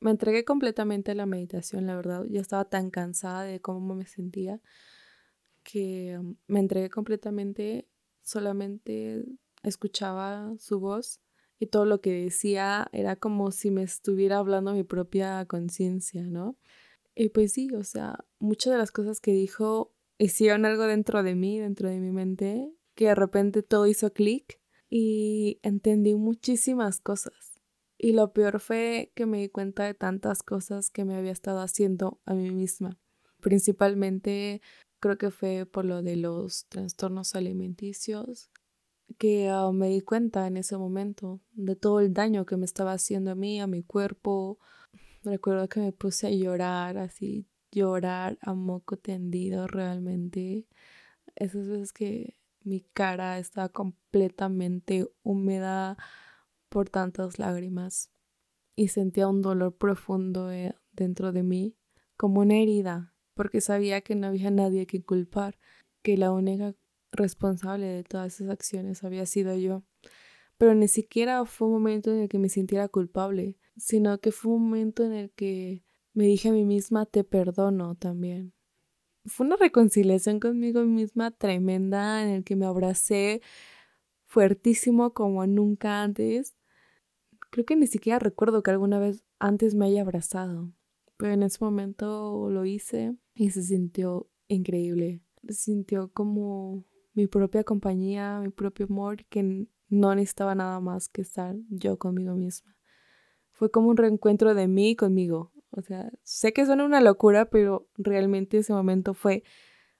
me 0.00 0.10
entregué 0.10 0.44
completamente 0.44 1.12
a 1.12 1.14
la 1.14 1.26
meditación, 1.26 1.86
la 1.86 1.94
verdad. 1.94 2.24
Ya 2.28 2.40
estaba 2.40 2.64
tan 2.64 2.90
cansada 2.90 3.44
de 3.44 3.60
cómo 3.60 3.94
me 3.94 4.06
sentía 4.06 4.60
que 5.62 6.16
um, 6.18 6.36
me 6.46 6.60
entregué 6.60 6.90
completamente, 6.90 7.88
solamente 8.20 9.24
escuchaba 9.62 10.54
su 10.58 10.80
voz 10.80 11.20
y 11.58 11.66
todo 11.66 11.84
lo 11.84 12.00
que 12.00 12.24
decía 12.24 12.88
era 12.92 13.16
como 13.16 13.52
si 13.52 13.70
me 13.70 13.82
estuviera 13.82 14.38
hablando 14.38 14.72
mi 14.72 14.82
propia 14.82 15.44
conciencia, 15.46 16.22
¿no? 16.22 16.56
Y 17.14 17.28
pues 17.28 17.52
sí, 17.52 17.68
o 17.74 17.84
sea, 17.84 18.24
muchas 18.38 18.72
de 18.72 18.78
las 18.78 18.90
cosas 18.90 19.20
que 19.20 19.32
dijo 19.32 19.94
hicieron 20.18 20.64
algo 20.64 20.84
dentro 20.84 21.22
de 21.22 21.34
mí, 21.34 21.58
dentro 21.58 21.88
de 21.88 22.00
mi 22.00 22.10
mente, 22.10 22.72
que 22.94 23.06
de 23.06 23.14
repente 23.14 23.62
todo 23.62 23.86
hizo 23.86 24.12
clic 24.12 24.60
y 24.88 25.58
entendí 25.62 26.14
muchísimas 26.14 27.00
cosas. 27.00 27.60
Y 27.98 28.12
lo 28.12 28.32
peor 28.32 28.60
fue 28.60 29.12
que 29.14 29.26
me 29.26 29.38
di 29.38 29.48
cuenta 29.48 29.84
de 29.84 29.94
tantas 29.94 30.42
cosas 30.42 30.90
que 30.90 31.04
me 31.04 31.14
había 31.14 31.32
estado 31.32 31.60
haciendo 31.60 32.20
a 32.24 32.34
mí 32.34 32.50
misma. 32.50 32.98
Principalmente 33.40 34.60
creo 35.02 35.18
que 35.18 35.32
fue 35.32 35.66
por 35.66 35.84
lo 35.84 36.00
de 36.00 36.14
los 36.14 36.66
trastornos 36.68 37.34
alimenticios 37.34 38.50
que 39.18 39.50
ah, 39.50 39.72
me 39.72 39.88
di 39.88 40.00
cuenta 40.00 40.46
en 40.46 40.56
ese 40.56 40.78
momento 40.78 41.40
de 41.52 41.74
todo 41.74 41.98
el 41.98 42.14
daño 42.14 42.46
que 42.46 42.56
me 42.56 42.64
estaba 42.64 42.92
haciendo 42.92 43.32
a 43.32 43.34
mí, 43.34 43.60
a 43.60 43.66
mi 43.66 43.82
cuerpo. 43.82 44.60
Recuerdo 45.24 45.68
que 45.68 45.80
me 45.80 45.92
puse 45.92 46.28
a 46.28 46.30
llorar, 46.30 46.98
así, 46.98 47.48
llorar 47.72 48.38
a 48.42 48.54
moco 48.54 48.96
tendido 48.96 49.66
realmente. 49.66 50.68
Esas 51.34 51.66
veces 51.66 51.92
que 51.92 52.36
mi 52.62 52.80
cara 52.80 53.40
estaba 53.40 53.68
completamente 53.70 55.08
húmeda 55.24 55.96
por 56.68 56.88
tantas 56.88 57.40
lágrimas 57.40 58.12
y 58.76 58.88
sentía 58.88 59.26
un 59.26 59.42
dolor 59.42 59.76
profundo 59.76 60.52
eh, 60.52 60.76
dentro 60.92 61.32
de 61.32 61.42
mí, 61.42 61.76
como 62.16 62.40
una 62.40 62.54
herida 62.54 63.11
porque 63.34 63.60
sabía 63.60 64.00
que 64.00 64.14
no 64.14 64.28
había 64.28 64.50
nadie 64.50 64.86
que 64.86 65.02
culpar, 65.02 65.58
que 66.02 66.16
la 66.16 66.32
única 66.32 66.74
responsable 67.12 67.86
de 67.86 68.04
todas 68.04 68.34
esas 68.34 68.50
acciones 68.50 69.04
había 69.04 69.26
sido 69.26 69.54
yo. 69.56 69.82
Pero 70.58 70.74
ni 70.74 70.88
siquiera 70.88 71.44
fue 71.44 71.68
un 71.68 71.74
momento 71.74 72.12
en 72.12 72.20
el 72.20 72.28
que 72.28 72.38
me 72.38 72.48
sintiera 72.48 72.88
culpable, 72.88 73.56
sino 73.76 74.18
que 74.18 74.32
fue 74.32 74.52
un 74.52 74.64
momento 74.64 75.04
en 75.04 75.12
el 75.12 75.30
que 75.30 75.82
me 76.14 76.24
dije 76.24 76.48
a 76.50 76.52
mí 76.52 76.64
misma 76.64 77.06
te 77.06 77.24
perdono 77.24 77.94
también. 77.94 78.52
Fue 79.24 79.46
una 79.46 79.56
reconciliación 79.56 80.40
conmigo 80.40 80.82
misma 80.82 81.30
tremenda 81.30 82.22
en 82.22 82.28
el 82.28 82.44
que 82.44 82.56
me 82.56 82.66
abracé 82.66 83.40
fuertísimo 84.26 85.14
como 85.14 85.46
nunca 85.46 86.02
antes. 86.02 86.56
Creo 87.50 87.64
que 87.64 87.76
ni 87.76 87.86
siquiera 87.86 88.18
recuerdo 88.18 88.62
que 88.62 88.70
alguna 88.70 88.98
vez 88.98 89.24
antes 89.38 89.74
me 89.74 89.86
haya 89.86 90.02
abrazado, 90.02 90.72
en 91.24 91.42
ese 91.42 91.58
momento 91.64 92.50
lo 92.50 92.64
hice 92.64 93.16
y 93.34 93.50
se 93.50 93.62
sintió 93.62 94.30
increíble. 94.48 95.22
Se 95.46 95.54
sintió 95.54 96.10
como 96.12 96.84
mi 97.14 97.26
propia 97.26 97.64
compañía, 97.64 98.40
mi 98.40 98.50
propio 98.50 98.86
amor, 98.86 99.24
que 99.26 99.66
no 99.88 100.14
necesitaba 100.14 100.54
nada 100.54 100.80
más 100.80 101.08
que 101.08 101.22
estar 101.22 101.56
yo 101.68 101.98
conmigo 101.98 102.34
misma. 102.34 102.76
Fue 103.50 103.70
como 103.70 103.88
un 103.88 103.96
reencuentro 103.96 104.54
de 104.54 104.68
mí 104.68 104.96
conmigo. 104.96 105.52
O 105.70 105.82
sea, 105.82 106.10
sé 106.22 106.52
que 106.52 106.66
suena 106.66 106.84
una 106.84 107.00
locura, 107.00 107.50
pero 107.50 107.88
realmente 107.96 108.58
ese 108.58 108.72
momento 108.72 109.14
fue 109.14 109.42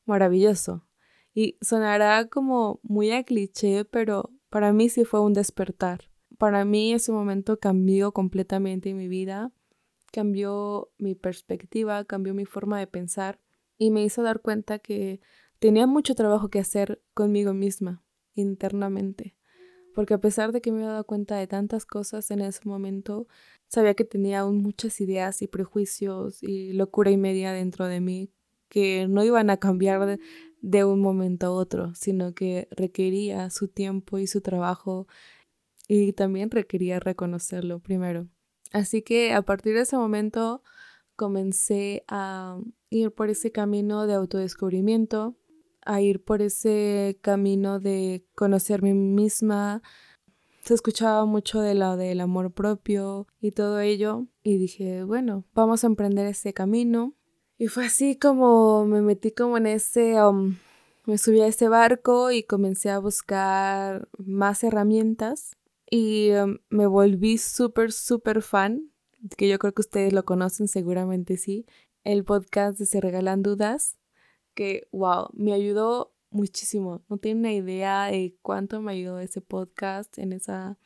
maravilloso. 0.04 0.86
Y 1.34 1.56
sonará 1.60 2.28
como 2.28 2.80
muy 2.82 3.10
a 3.10 3.24
cliché, 3.24 3.84
pero 3.84 4.30
para 4.50 4.72
mí 4.72 4.88
sí 4.88 5.04
fue 5.04 5.20
un 5.20 5.32
despertar. 5.32 6.10
Para 6.38 6.64
mí 6.64 6.92
ese 6.92 7.12
momento 7.12 7.58
cambió 7.58 8.12
completamente 8.12 8.92
mi 8.94 9.08
vida 9.08 9.52
cambió 10.12 10.92
mi 10.98 11.14
perspectiva, 11.14 12.04
cambió 12.04 12.34
mi 12.34 12.44
forma 12.44 12.78
de 12.78 12.86
pensar 12.86 13.40
y 13.78 13.90
me 13.90 14.04
hizo 14.04 14.22
dar 14.22 14.40
cuenta 14.40 14.78
que 14.78 15.20
tenía 15.58 15.86
mucho 15.86 16.14
trabajo 16.14 16.48
que 16.48 16.60
hacer 16.60 17.02
conmigo 17.14 17.54
misma, 17.54 18.04
internamente. 18.34 19.36
Porque 19.94 20.14
a 20.14 20.20
pesar 20.20 20.52
de 20.52 20.60
que 20.60 20.72
me 20.72 20.78
había 20.78 20.92
dado 20.92 21.04
cuenta 21.04 21.36
de 21.36 21.46
tantas 21.46 21.84
cosas 21.84 22.30
en 22.30 22.40
ese 22.40 22.60
momento, 22.64 23.26
sabía 23.68 23.94
que 23.94 24.04
tenía 24.04 24.40
aún 24.40 24.62
muchas 24.62 25.00
ideas 25.00 25.42
y 25.42 25.48
prejuicios 25.48 26.42
y 26.42 26.72
locura 26.72 27.10
y 27.10 27.16
media 27.16 27.52
dentro 27.52 27.86
de 27.86 28.00
mí 28.00 28.30
que 28.68 29.06
no 29.06 29.22
iban 29.22 29.50
a 29.50 29.58
cambiar 29.58 30.06
de, 30.06 30.18
de 30.62 30.84
un 30.84 31.00
momento 31.00 31.46
a 31.46 31.50
otro, 31.50 31.94
sino 31.94 32.34
que 32.34 32.68
requería 32.70 33.50
su 33.50 33.68
tiempo 33.68 34.18
y 34.18 34.26
su 34.26 34.40
trabajo 34.40 35.06
y 35.88 36.12
también 36.14 36.50
requería 36.50 36.98
reconocerlo 37.00 37.80
primero. 37.80 38.28
Así 38.72 39.02
que 39.02 39.32
a 39.32 39.42
partir 39.42 39.74
de 39.74 39.82
ese 39.82 39.96
momento 39.96 40.62
comencé 41.16 42.04
a 42.08 42.58
ir 42.90 43.12
por 43.12 43.28
ese 43.28 43.52
camino 43.52 44.06
de 44.06 44.14
autodescubrimiento, 44.14 45.36
a 45.84 46.00
ir 46.00 46.24
por 46.24 46.42
ese 46.42 47.18
camino 47.20 47.80
de 47.80 48.24
conocerme 48.34 48.94
misma. 48.94 49.82
Se 50.62 50.74
escuchaba 50.74 51.24
mucho 51.26 51.60
de 51.60 51.74
lo 51.74 51.96
del 51.96 52.20
amor 52.20 52.52
propio 52.52 53.26
y 53.40 53.52
todo 53.52 53.80
ello 53.80 54.26
y 54.42 54.58
dije, 54.58 55.04
bueno, 55.04 55.44
vamos 55.54 55.84
a 55.84 55.88
emprender 55.88 56.26
ese 56.26 56.54
camino. 56.54 57.14
Y 57.58 57.68
fue 57.68 57.86
así 57.86 58.16
como 58.16 58.86
me 58.86 59.02
metí 59.02 59.32
como 59.32 59.56
en 59.58 59.66
ese, 59.66 60.20
um, 60.22 60.56
me 61.04 61.18
subí 61.18 61.40
a 61.40 61.46
ese 61.46 61.68
barco 61.68 62.30
y 62.30 62.42
comencé 62.42 62.90
a 62.90 62.98
buscar 62.98 64.08
más 64.18 64.64
herramientas 64.64 65.56
y 65.94 66.30
em, 66.30 66.58
me 66.70 66.86
volví 66.86 67.36
súper, 67.36 67.92
súper 67.92 68.40
fan, 68.40 68.90
que 69.36 69.46
yo 69.46 69.58
creo 69.58 69.74
que 69.74 69.82
ustedes 69.82 70.14
lo 70.14 70.24
conocen 70.24 70.66
seguramente 70.66 71.36
sí, 71.36 71.66
el 72.02 72.24
podcast 72.24 72.78
de 72.78 72.86
Se 72.86 72.98
Regalan 72.98 73.42
Dudas, 73.42 73.98
que, 74.54 74.88
wow, 74.90 75.28
me 75.34 75.52
ayudó 75.52 76.14
muchísimo. 76.30 77.02
No 77.10 77.18
tienen 77.18 77.40
una 77.40 77.52
idea 77.52 78.06
de 78.06 78.34
cuánto 78.40 78.80
me 78.80 78.92
ayudó 78.92 79.18
ese 79.18 79.42
podcast 79.42 80.16
en 80.16 80.32
esa, 80.32 80.78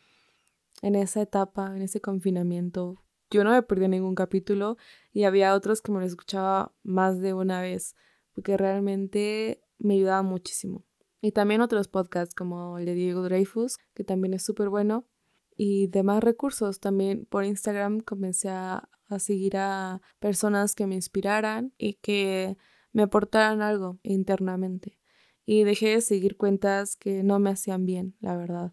en 0.82 0.96
esa 0.96 1.22
etapa, 1.22 1.76
en 1.76 1.82
ese 1.82 2.00
confinamiento. 2.00 3.00
Yo 3.30 3.44
no 3.44 3.52
me 3.52 3.62
perdí 3.62 3.86
ningún 3.86 4.16
capítulo 4.16 4.76
y 5.12 5.22
había 5.22 5.54
otros 5.54 5.82
que 5.82 5.92
me 5.92 6.00
lo 6.00 6.04
escuchaba 6.04 6.74
más 6.82 7.20
de 7.20 7.32
una 7.32 7.60
vez, 7.60 7.94
porque 8.34 8.56
realmente 8.56 9.62
me 9.78 9.94
ayudaba 9.94 10.22
muchísimo. 10.22 10.84
Y 11.26 11.32
también 11.32 11.60
otros 11.60 11.88
podcasts 11.88 12.36
como 12.36 12.78
el 12.78 12.84
de 12.84 12.94
Diego 12.94 13.20
Dreyfus, 13.24 13.78
que 13.94 14.04
también 14.04 14.32
es 14.32 14.44
súper 14.44 14.68
bueno. 14.68 15.08
Y 15.56 15.88
demás 15.88 16.22
recursos. 16.22 16.78
También 16.78 17.26
por 17.26 17.44
Instagram 17.44 17.98
comencé 17.98 18.48
a, 18.48 18.88
a 19.08 19.18
seguir 19.18 19.56
a 19.56 20.00
personas 20.20 20.76
que 20.76 20.86
me 20.86 20.94
inspiraran 20.94 21.72
y 21.78 21.94
que 21.94 22.56
me 22.92 23.02
aportaran 23.02 23.60
algo 23.60 23.98
internamente. 24.04 25.00
Y 25.44 25.64
dejé 25.64 25.96
de 25.96 26.00
seguir 26.00 26.36
cuentas 26.36 26.94
que 26.94 27.24
no 27.24 27.40
me 27.40 27.50
hacían 27.50 27.86
bien, 27.86 28.14
la 28.20 28.36
verdad. 28.36 28.72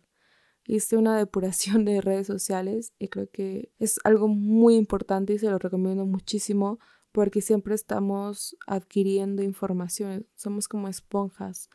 Hice 0.68 0.96
una 0.96 1.18
depuración 1.26 1.86
de 1.86 2.02
redes 2.02 2.28
sociales 2.28 2.94
y 3.00 3.08
creo 3.08 3.32
que 3.32 3.72
es 3.80 4.00
algo 4.04 4.28
muy 4.28 4.76
importante 4.76 5.34
y 5.34 5.40
se 5.40 5.50
lo 5.50 5.58
recomiendo 5.58 6.06
muchísimo 6.06 6.78
porque 7.12 7.42
siempre 7.42 7.74
estamos 7.74 8.56
adquiriendo 8.68 9.42
información, 9.42 10.28
somos 10.36 10.68
como 10.68 10.88
esponjas 10.88 11.72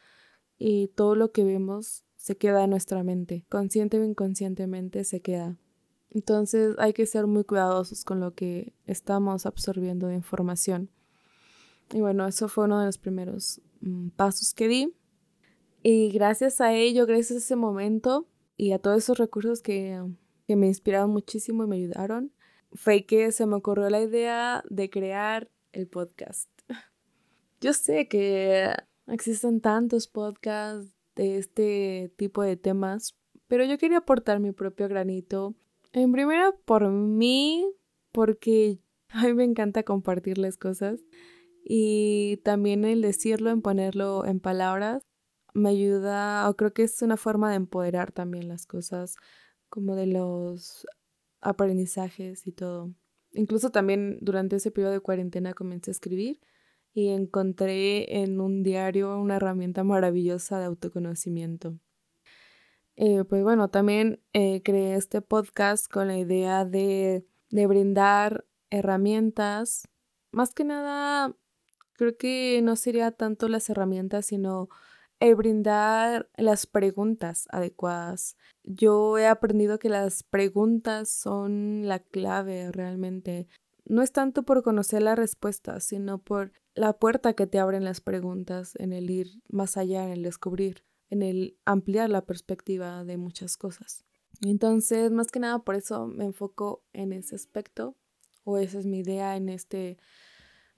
y 0.59 0.88
todo 0.88 1.15
lo 1.15 1.33
que 1.33 1.45
vemos 1.45 2.05
se 2.17 2.37
queda 2.37 2.65
en 2.65 2.71
nuestra 2.71 3.03
mente, 3.03 3.45
consciente 3.49 3.99
o 3.99 4.05
inconscientemente 4.05 5.05
se 5.05 5.21
queda. 5.21 5.57
Entonces 6.11 6.75
hay 6.79 6.93
que 6.93 7.07
ser 7.07 7.27
muy 7.27 7.45
cuidadosos 7.45 8.05
con 8.05 8.21
lo 8.21 8.35
que 8.35 8.75
estamos 8.87 9.47
absorbiendo 9.47 10.09
de 10.09 10.15
información. 10.15 10.91
Y 11.93 12.00
bueno, 12.00 12.27
eso 12.27 12.49
fue 12.49 12.65
uno 12.65 12.81
de 12.81 12.87
los 12.87 12.99
primeros 12.99 13.61
mm, 13.81 14.09
pasos 14.11 14.53
que 14.55 14.69
di. 14.69 14.95
Y 15.83 16.11
gracias 16.11 16.61
a 16.61 16.75
ello, 16.75 17.07
gracias 17.07 17.33
a 17.33 17.38
ese 17.38 17.57
momento 17.57 18.27
y 18.57 18.73
a 18.73 18.79
todos 18.79 18.99
esos 18.99 19.19
recursos 19.19 19.62
que, 19.62 20.03
que 20.47 20.57
me 20.57 20.67
inspiraron 20.67 21.11
muchísimo 21.11 21.65
y 21.65 21.69
me 21.69 21.77
ayudaron, 21.77 22.33
fue 22.73 23.07
que 23.07 23.33
se 23.33 23.47
me 23.47 23.55
ocurrió 23.55 23.88
la 23.88 24.00
idea 24.00 24.65
de 24.69 24.91
crear 24.91 25.50
el 25.73 25.87
podcast. 25.87 26.50
Yo 27.61 27.73
sé 27.73 28.09
que 28.09 28.75
existen 29.09 29.61
tantos 29.61 30.09
podcasts 30.09 30.95
de 31.17 31.38
este 31.38 32.12
tipo 32.17 32.43
de 32.43 32.57
temas, 32.57 33.17
pero 33.47 33.65
yo 33.65 33.79
quería 33.79 33.99
aportar 33.99 34.41
mi 34.41 34.53
propio 34.53 34.88
granito. 34.88 35.55
En 35.93 36.12
primera, 36.12 36.53
por 36.65 36.88
mí, 36.91 37.67
porque 38.12 38.81
a 39.09 39.25
mí 39.25 39.35
me 39.35 39.45
encanta 39.45 39.83
compartirles 39.83 40.57
cosas 40.57 41.00
y 41.65 42.38
también 42.45 42.85
el 42.85 43.03
decirlo, 43.03 43.50
en 43.50 43.62
ponerlo 43.62 44.25
en 44.25 44.41
palabras, 44.41 45.03
me 45.55 45.71
ayuda, 45.71 46.49
o 46.49 46.57
creo 46.57 46.73
que 46.73 46.85
es 46.85 47.03
una 47.03 47.17
forma 47.17 47.50
de 47.50 47.57
empoderar 47.57 48.12
también 48.12 48.49
las 48.49 48.67
cosas, 48.67 49.17
como 49.69 49.97
de 49.97 50.07
los 50.07 50.87
aprendizajes 51.41 52.47
y 52.47 52.53
todo. 52.53 52.95
Incluso 53.33 53.71
también 53.71 54.19
durante 54.21 54.57
ese 54.57 54.71
periodo 54.71 54.93
de 54.93 55.00
cuarentena 55.00 55.53
comencé 55.53 55.91
a 55.91 55.93
escribir 55.93 56.41
y 56.99 57.11
encontré 57.11 58.23
en 58.23 58.40
un 58.40 58.64
diario 58.64 59.17
una 59.21 59.37
herramienta 59.37 59.85
maravillosa 59.85 60.59
de 60.59 60.64
autoconocimiento. 60.64 61.78
Eh, 62.97 63.23
pues 63.23 63.45
bueno, 63.45 63.71
también 63.71 64.21
eh, 64.33 64.62
creé 64.64 64.97
este 64.97 65.23
podcast 65.23 65.87
con 65.88 66.09
la 66.09 66.19
idea 66.19 66.64
de, 66.64 67.25
de 67.50 67.67
brindar 67.69 68.47
herramientas, 68.71 69.88
más 70.33 70.52
que 70.55 70.64
nada, 70.64 71.37
creo 71.93 72.17
que 72.17 72.61
no 72.64 72.75
sería 72.75 73.12
tanto 73.12 73.47
las 73.47 73.71
herramientas, 73.71 74.26
sino 74.26 74.69
el 75.21 75.37
brindar 75.37 76.28
las 76.37 76.67
preguntas 76.67 77.47
adecuadas. 77.52 78.37
Yo 78.64 79.19
he 79.19 79.28
aprendido 79.28 79.78
que 79.78 79.88
las 79.88 80.25
preguntas 80.25 81.09
son 81.09 81.87
la 81.87 82.01
clave 82.01 82.72
realmente. 82.72 83.46
No 83.88 84.03
es 84.03 84.12
tanto 84.12 84.42
por 84.42 84.62
conocer 84.62 85.03
la 85.03 85.14
respuesta, 85.14 85.81
sino 85.81 86.18
por 86.18 86.53
la 86.74 86.98
puerta 86.98 87.33
que 87.33 87.46
te 87.46 87.59
abren 87.59 87.85
las 87.85 88.03
preguntas, 88.03 88.74
en 88.79 88.92
el 88.92 89.09
ir 89.09 89.42
más 89.48 89.79
allá, 89.79 90.05
en 90.05 90.12
el 90.12 90.22
descubrir, 90.22 90.85
en 91.09 91.22
el 91.22 91.57
ampliar 91.64 92.11
la 92.11 92.27
perspectiva 92.27 93.03
de 93.05 93.16
muchas 93.16 93.57
cosas. 93.57 94.05
Entonces, 94.42 95.11
más 95.11 95.31
que 95.31 95.40
nada 95.40 95.61
por 95.61 95.74
eso 95.74 96.07
me 96.07 96.27
enfoco 96.27 96.85
en 96.92 97.14
ese 97.14 97.35
aspecto, 97.35 97.96
o 98.44 98.59
esa 98.59 98.79
es 98.79 98.85
mi 98.85 98.98
idea 98.98 99.37
en 99.37 99.48
este 99.48 99.96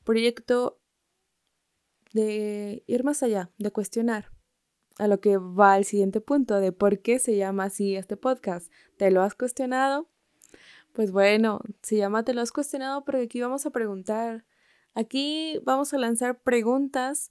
proyecto 0.05 0.81
de 2.12 2.85
ir 2.87 3.03
más 3.03 3.25
allá, 3.25 3.51
de 3.59 3.73
cuestionar. 3.73 4.31
A 4.99 5.09
lo 5.09 5.20
que 5.20 5.37
va 5.37 5.79
el 5.79 5.85
siguiente 5.85 6.20
punto 6.20 6.61
de 6.61 6.70
por 6.70 7.01
qué 7.01 7.18
se 7.18 7.37
llama 7.37 7.64
así 7.64 7.96
este 7.96 8.16
podcast. 8.16 8.70
¿Te 8.99 9.11
lo 9.11 9.23
has 9.23 9.35
cuestionado? 9.35 10.10
Pues 10.92 11.12
bueno, 11.12 11.61
se 11.83 11.96
llama 11.96 12.24
Te 12.24 12.35
lo 12.35 12.40
has 12.40 12.53
cuestionado 12.53 13.05
porque 13.05 13.22
aquí 13.22 13.40
vamos 13.40 13.64
a 13.66 13.70
preguntar 13.70 14.44
Aquí 14.94 15.59
vamos 15.64 15.94
a 15.94 15.98
lanzar 15.98 16.42
preguntas, 16.42 17.31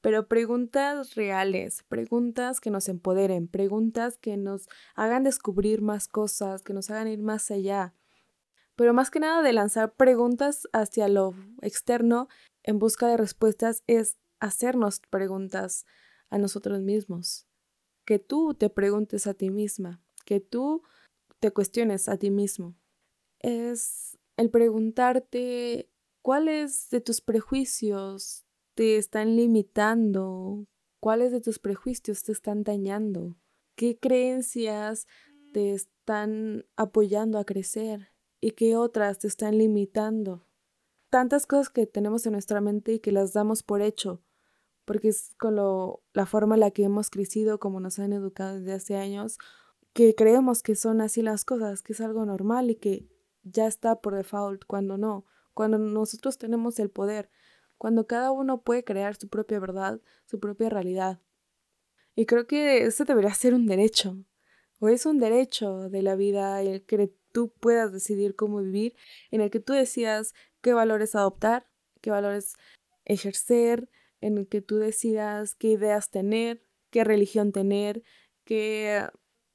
pero 0.00 0.26
preguntas 0.26 1.14
reales, 1.14 1.84
preguntas 1.88 2.60
que 2.60 2.70
nos 2.70 2.88
empoderen, 2.88 3.46
preguntas 3.48 4.18
que 4.18 4.36
nos 4.36 4.68
hagan 4.94 5.22
descubrir 5.22 5.82
más 5.82 6.08
cosas, 6.08 6.62
que 6.62 6.74
nos 6.74 6.90
hagan 6.90 7.08
ir 7.08 7.22
más 7.22 7.50
allá. 7.50 7.94
Pero 8.74 8.92
más 8.92 9.10
que 9.10 9.20
nada 9.20 9.42
de 9.42 9.52
lanzar 9.52 9.94
preguntas 9.94 10.68
hacia 10.72 11.08
lo 11.08 11.34
externo 11.62 12.28
en 12.62 12.78
busca 12.78 13.06
de 13.06 13.16
respuestas 13.16 13.84
es 13.86 14.18
hacernos 14.40 15.00
preguntas 15.08 15.86
a 16.28 16.38
nosotros 16.38 16.80
mismos. 16.82 17.46
Que 18.04 18.18
tú 18.18 18.54
te 18.54 18.68
preguntes 18.68 19.26
a 19.26 19.34
ti 19.34 19.50
misma, 19.50 20.02
que 20.24 20.40
tú 20.40 20.82
te 21.38 21.52
cuestiones 21.52 22.08
a 22.08 22.16
ti 22.16 22.30
mismo. 22.30 22.74
Es 23.46 24.18
el 24.36 24.50
preguntarte 24.50 25.88
¿Cuáles 26.26 26.90
de 26.90 27.00
tus 27.00 27.20
prejuicios 27.20 28.44
te 28.74 28.96
están 28.96 29.36
limitando? 29.36 30.66
¿Cuáles 30.98 31.30
de 31.30 31.40
tus 31.40 31.60
prejuicios 31.60 32.24
te 32.24 32.32
están 32.32 32.64
dañando? 32.64 33.36
¿Qué 33.76 33.96
creencias 33.96 35.06
te 35.52 35.72
están 35.72 36.64
apoyando 36.74 37.38
a 37.38 37.44
crecer? 37.44 38.08
¿Y 38.40 38.50
qué 38.50 38.74
otras 38.74 39.20
te 39.20 39.28
están 39.28 39.58
limitando? 39.58 40.48
Tantas 41.10 41.46
cosas 41.46 41.68
que 41.68 41.86
tenemos 41.86 42.26
en 42.26 42.32
nuestra 42.32 42.60
mente 42.60 42.94
y 42.94 42.98
que 42.98 43.12
las 43.12 43.32
damos 43.32 43.62
por 43.62 43.80
hecho, 43.80 44.20
porque 44.84 45.10
es 45.10 45.36
con 45.38 45.54
la 45.54 46.26
forma 46.26 46.56
en 46.56 46.60
la 46.62 46.72
que 46.72 46.82
hemos 46.82 47.08
crecido, 47.08 47.60
como 47.60 47.78
nos 47.78 48.00
han 48.00 48.12
educado 48.12 48.58
desde 48.58 48.72
hace 48.72 48.96
años, 48.96 49.38
que 49.92 50.16
creemos 50.16 50.64
que 50.64 50.74
son 50.74 51.00
así 51.00 51.22
las 51.22 51.44
cosas, 51.44 51.82
que 51.82 51.92
es 51.92 52.00
algo 52.00 52.26
normal 52.26 52.70
y 52.70 52.74
que 52.74 53.15
ya 53.52 53.66
está 53.66 54.00
por 54.00 54.14
default, 54.14 54.64
cuando 54.66 54.96
no 54.98 55.24
cuando 55.56 55.78
nosotros 55.78 56.36
tenemos 56.36 56.78
el 56.80 56.90
poder, 56.90 57.30
cuando 57.78 58.06
cada 58.06 58.30
uno 58.30 58.60
puede 58.60 58.84
crear 58.84 59.16
su 59.16 59.30
propia 59.30 59.58
verdad, 59.58 60.02
su 60.26 60.38
propia 60.38 60.68
realidad. 60.68 61.18
Y 62.14 62.26
creo 62.26 62.46
que 62.46 62.84
ese 62.84 63.06
debería 63.06 63.32
ser 63.32 63.54
un 63.54 63.66
derecho, 63.66 64.18
o 64.80 64.90
es 64.90 65.06
un 65.06 65.18
derecho 65.18 65.88
de 65.88 66.02
la 66.02 66.14
vida 66.14 66.60
el 66.60 66.84
que 66.84 67.10
tú 67.32 67.48
puedas 67.58 67.90
decidir 67.90 68.36
cómo 68.36 68.60
vivir, 68.60 68.96
en 69.30 69.40
el 69.40 69.50
que 69.50 69.58
tú 69.58 69.72
decidas 69.72 70.34
qué 70.60 70.74
valores 70.74 71.14
adoptar, 71.14 71.66
qué 72.02 72.10
valores 72.10 72.56
ejercer, 73.06 73.88
en 74.20 74.36
el 74.36 74.48
que 74.48 74.60
tú 74.60 74.76
decidas 74.76 75.54
qué 75.54 75.68
ideas 75.68 76.10
tener, 76.10 76.62
qué 76.90 77.02
religión 77.02 77.52
tener, 77.52 78.02
qué, 78.44 79.08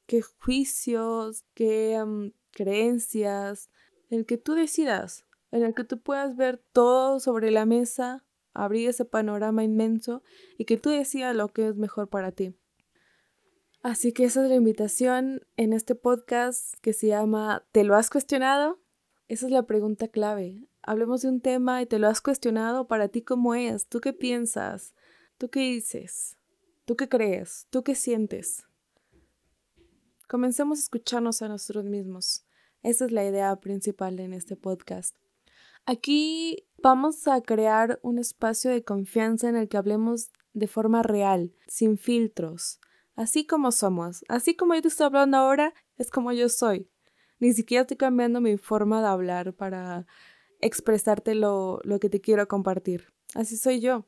qué 0.07 0.23
juicios, 0.23 1.45
qué 1.53 2.03
mm, 2.03 2.31
creencias, 2.49 3.69
el 4.11 4.25
que 4.25 4.37
tú 4.37 4.53
decidas 4.53 5.25
en 5.51 5.63
el 5.63 5.73
que 5.73 5.83
tú 5.83 5.99
puedas 5.99 6.35
ver 6.35 6.63
todo 6.71 7.19
sobre 7.19 7.51
la 7.51 7.65
mesa, 7.65 8.23
abrir 8.53 8.89
ese 8.89 9.05
panorama 9.05 9.63
inmenso 9.63 10.23
y 10.57 10.65
que 10.65 10.77
tú 10.77 10.89
decidas 10.89 11.35
lo 11.35 11.49
que 11.49 11.67
es 11.67 11.75
mejor 11.75 12.09
para 12.09 12.31
ti. 12.31 12.55
Así 13.83 14.13
que 14.13 14.25
esa 14.25 14.43
es 14.43 14.49
la 14.49 14.55
invitación 14.55 15.41
en 15.57 15.73
este 15.73 15.95
podcast 15.95 16.75
que 16.81 16.93
se 16.93 17.07
llama 17.07 17.65
¿Te 17.71 17.83
lo 17.83 17.95
has 17.95 18.09
cuestionado? 18.09 18.79
Esa 19.27 19.47
es 19.47 19.51
la 19.51 19.63
pregunta 19.63 20.07
clave. 20.07 20.67
Hablemos 20.83 21.21
de 21.21 21.29
un 21.29 21.41
tema 21.41 21.81
y 21.81 21.85
te 21.85 21.99
lo 21.99 22.07
has 22.07 22.21
cuestionado 22.21 22.87
para 22.87 23.07
ti 23.07 23.21
cómo 23.21 23.55
es, 23.55 23.87
tú 23.87 23.99
qué 23.99 24.13
piensas, 24.13 24.93
tú 25.37 25.49
qué 25.49 25.61
dices, 25.61 26.37
tú 26.85 26.95
qué 26.95 27.09
crees, 27.09 27.67
tú 27.69 27.83
qué 27.83 27.95
sientes. 27.95 28.65
Comencemos 30.27 30.79
a 30.79 30.81
escucharnos 30.81 31.41
a 31.41 31.49
nosotros 31.49 31.85
mismos. 31.85 32.45
Esa 32.83 33.05
es 33.05 33.11
la 33.11 33.23
idea 33.23 33.55
principal 33.57 34.19
en 34.19 34.33
este 34.33 34.55
podcast. 34.55 35.15
Aquí 35.85 36.67
vamos 36.81 37.27
a 37.27 37.41
crear 37.41 37.99
un 38.01 38.17
espacio 38.17 38.71
de 38.71 38.83
confianza 38.83 39.49
en 39.49 39.55
el 39.55 39.69
que 39.69 39.77
hablemos 39.77 40.31
de 40.53 40.67
forma 40.67 41.03
real, 41.03 41.53
sin 41.67 41.99
filtros, 41.99 42.79
así 43.15 43.45
como 43.45 43.71
somos, 43.71 44.25
así 44.29 44.55
como 44.55 44.73
yo 44.73 44.81
te 44.81 44.87
estoy 44.87 45.05
hablando 45.05 45.37
ahora, 45.37 45.73
es 45.97 46.09
como 46.09 46.31
yo 46.31 46.49
soy. 46.49 46.89
Ni 47.39 47.53
siquiera 47.53 47.81
estoy 47.81 47.97
cambiando 47.97 48.41
mi 48.41 48.57
forma 48.57 48.99
de 49.01 49.07
hablar 49.07 49.53
para 49.53 50.07
expresarte 50.59 51.35
lo, 51.35 51.81
lo 51.83 51.99
que 51.99 52.09
te 52.09 52.19
quiero 52.19 52.47
compartir. 52.47 53.13
Así 53.35 53.57
soy 53.57 53.79
yo. 53.79 54.07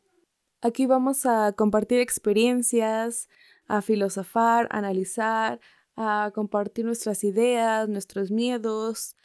Aquí 0.61 0.87
vamos 0.87 1.27
a 1.27 1.53
compartir 1.53 1.99
experiencias, 1.99 3.29
a 3.67 3.81
filosofar, 3.81 4.67
a 4.71 4.79
analizar, 4.79 5.59
a 5.95 6.31
compartir 6.33 6.85
nuestras 6.85 7.23
ideas, 7.23 7.89
nuestros 7.89 8.31
miedos, 8.31 9.15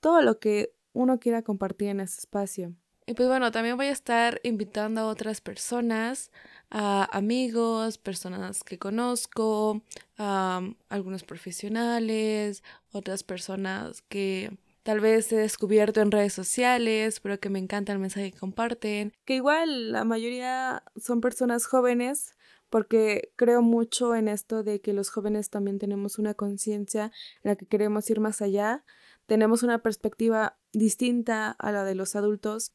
todo 0.00 0.22
lo 0.22 0.38
que 0.38 0.72
uno 0.92 1.18
quiera 1.18 1.42
compartir 1.42 1.88
en 1.88 2.00
este 2.00 2.20
espacio. 2.20 2.74
Y 3.06 3.12
pues 3.12 3.28
bueno, 3.28 3.50
también 3.50 3.76
voy 3.76 3.86
a 3.86 3.92
estar 3.92 4.40
invitando 4.44 5.02
a 5.02 5.06
otras 5.08 5.42
personas, 5.42 6.30
a 6.70 7.04
amigos, 7.16 7.98
personas 7.98 8.64
que 8.64 8.78
conozco, 8.78 9.82
a 10.16 10.62
algunos 10.88 11.22
profesionales, 11.22 12.62
otras 12.92 13.22
personas 13.22 14.00
que 14.08 14.56
tal 14.84 15.00
vez 15.00 15.30
he 15.32 15.36
descubierto 15.36 16.00
en 16.00 16.10
redes 16.10 16.32
sociales, 16.32 17.20
pero 17.20 17.38
que 17.40 17.50
me 17.50 17.58
encanta 17.58 17.92
el 17.92 17.98
mensaje 17.98 18.32
que 18.32 18.38
comparten, 18.38 19.12
que 19.26 19.34
igual 19.34 19.92
la 19.92 20.04
mayoría 20.04 20.82
son 20.96 21.20
personas 21.20 21.66
jóvenes, 21.66 22.34
porque 22.74 23.30
creo 23.36 23.62
mucho 23.62 24.16
en 24.16 24.26
esto 24.26 24.64
de 24.64 24.80
que 24.80 24.92
los 24.92 25.08
jóvenes 25.08 25.48
también 25.48 25.78
tenemos 25.78 26.18
una 26.18 26.34
conciencia 26.34 27.12
en 27.44 27.50
la 27.50 27.54
que 27.54 27.66
queremos 27.66 28.10
ir 28.10 28.18
más 28.18 28.42
allá, 28.42 28.82
tenemos 29.26 29.62
una 29.62 29.78
perspectiva 29.78 30.56
distinta 30.72 31.52
a 31.52 31.70
la 31.70 31.84
de 31.84 31.94
los 31.94 32.16
adultos. 32.16 32.72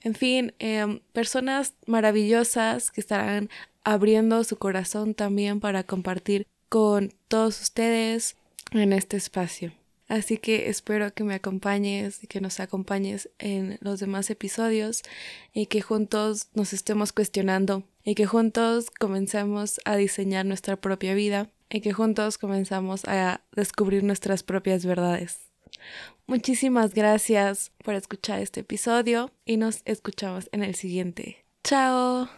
En 0.00 0.14
fin, 0.14 0.54
em, 0.58 1.00
personas 1.12 1.74
maravillosas 1.84 2.90
que 2.90 3.02
estarán 3.02 3.50
abriendo 3.84 4.42
su 4.42 4.56
corazón 4.56 5.12
también 5.12 5.60
para 5.60 5.84
compartir 5.84 6.46
con 6.70 7.12
todos 7.28 7.60
ustedes 7.60 8.36
en 8.70 8.94
este 8.94 9.18
espacio. 9.18 9.74
Así 10.08 10.38
que 10.38 10.70
espero 10.70 11.12
que 11.12 11.24
me 11.24 11.34
acompañes 11.34 12.24
y 12.24 12.26
que 12.26 12.40
nos 12.40 12.58
acompañes 12.58 13.28
en 13.38 13.76
los 13.82 14.00
demás 14.00 14.30
episodios 14.30 15.02
y 15.52 15.66
que 15.66 15.82
juntos 15.82 16.48
nos 16.54 16.72
estemos 16.72 17.12
cuestionando 17.12 17.84
y 18.06 18.14
que 18.14 18.24
juntos 18.24 18.90
comencemos 18.90 19.80
a 19.84 19.96
diseñar 19.96 20.46
nuestra 20.46 20.76
propia 20.76 21.12
vida 21.12 21.50
y 21.68 21.80
que 21.80 21.92
juntos 21.92 22.38
comenzamos 22.38 23.04
a 23.04 23.42
descubrir 23.52 24.04
nuestras 24.04 24.44
propias 24.44 24.86
verdades. 24.86 25.40
Muchísimas 26.26 26.94
gracias 26.94 27.72
por 27.84 27.94
escuchar 27.94 28.40
este 28.40 28.60
episodio 28.60 29.32
y 29.44 29.56
nos 29.58 29.82
escuchamos 29.84 30.48
en 30.52 30.62
el 30.62 30.76
siguiente. 30.76 31.44
Chao. 31.64 32.28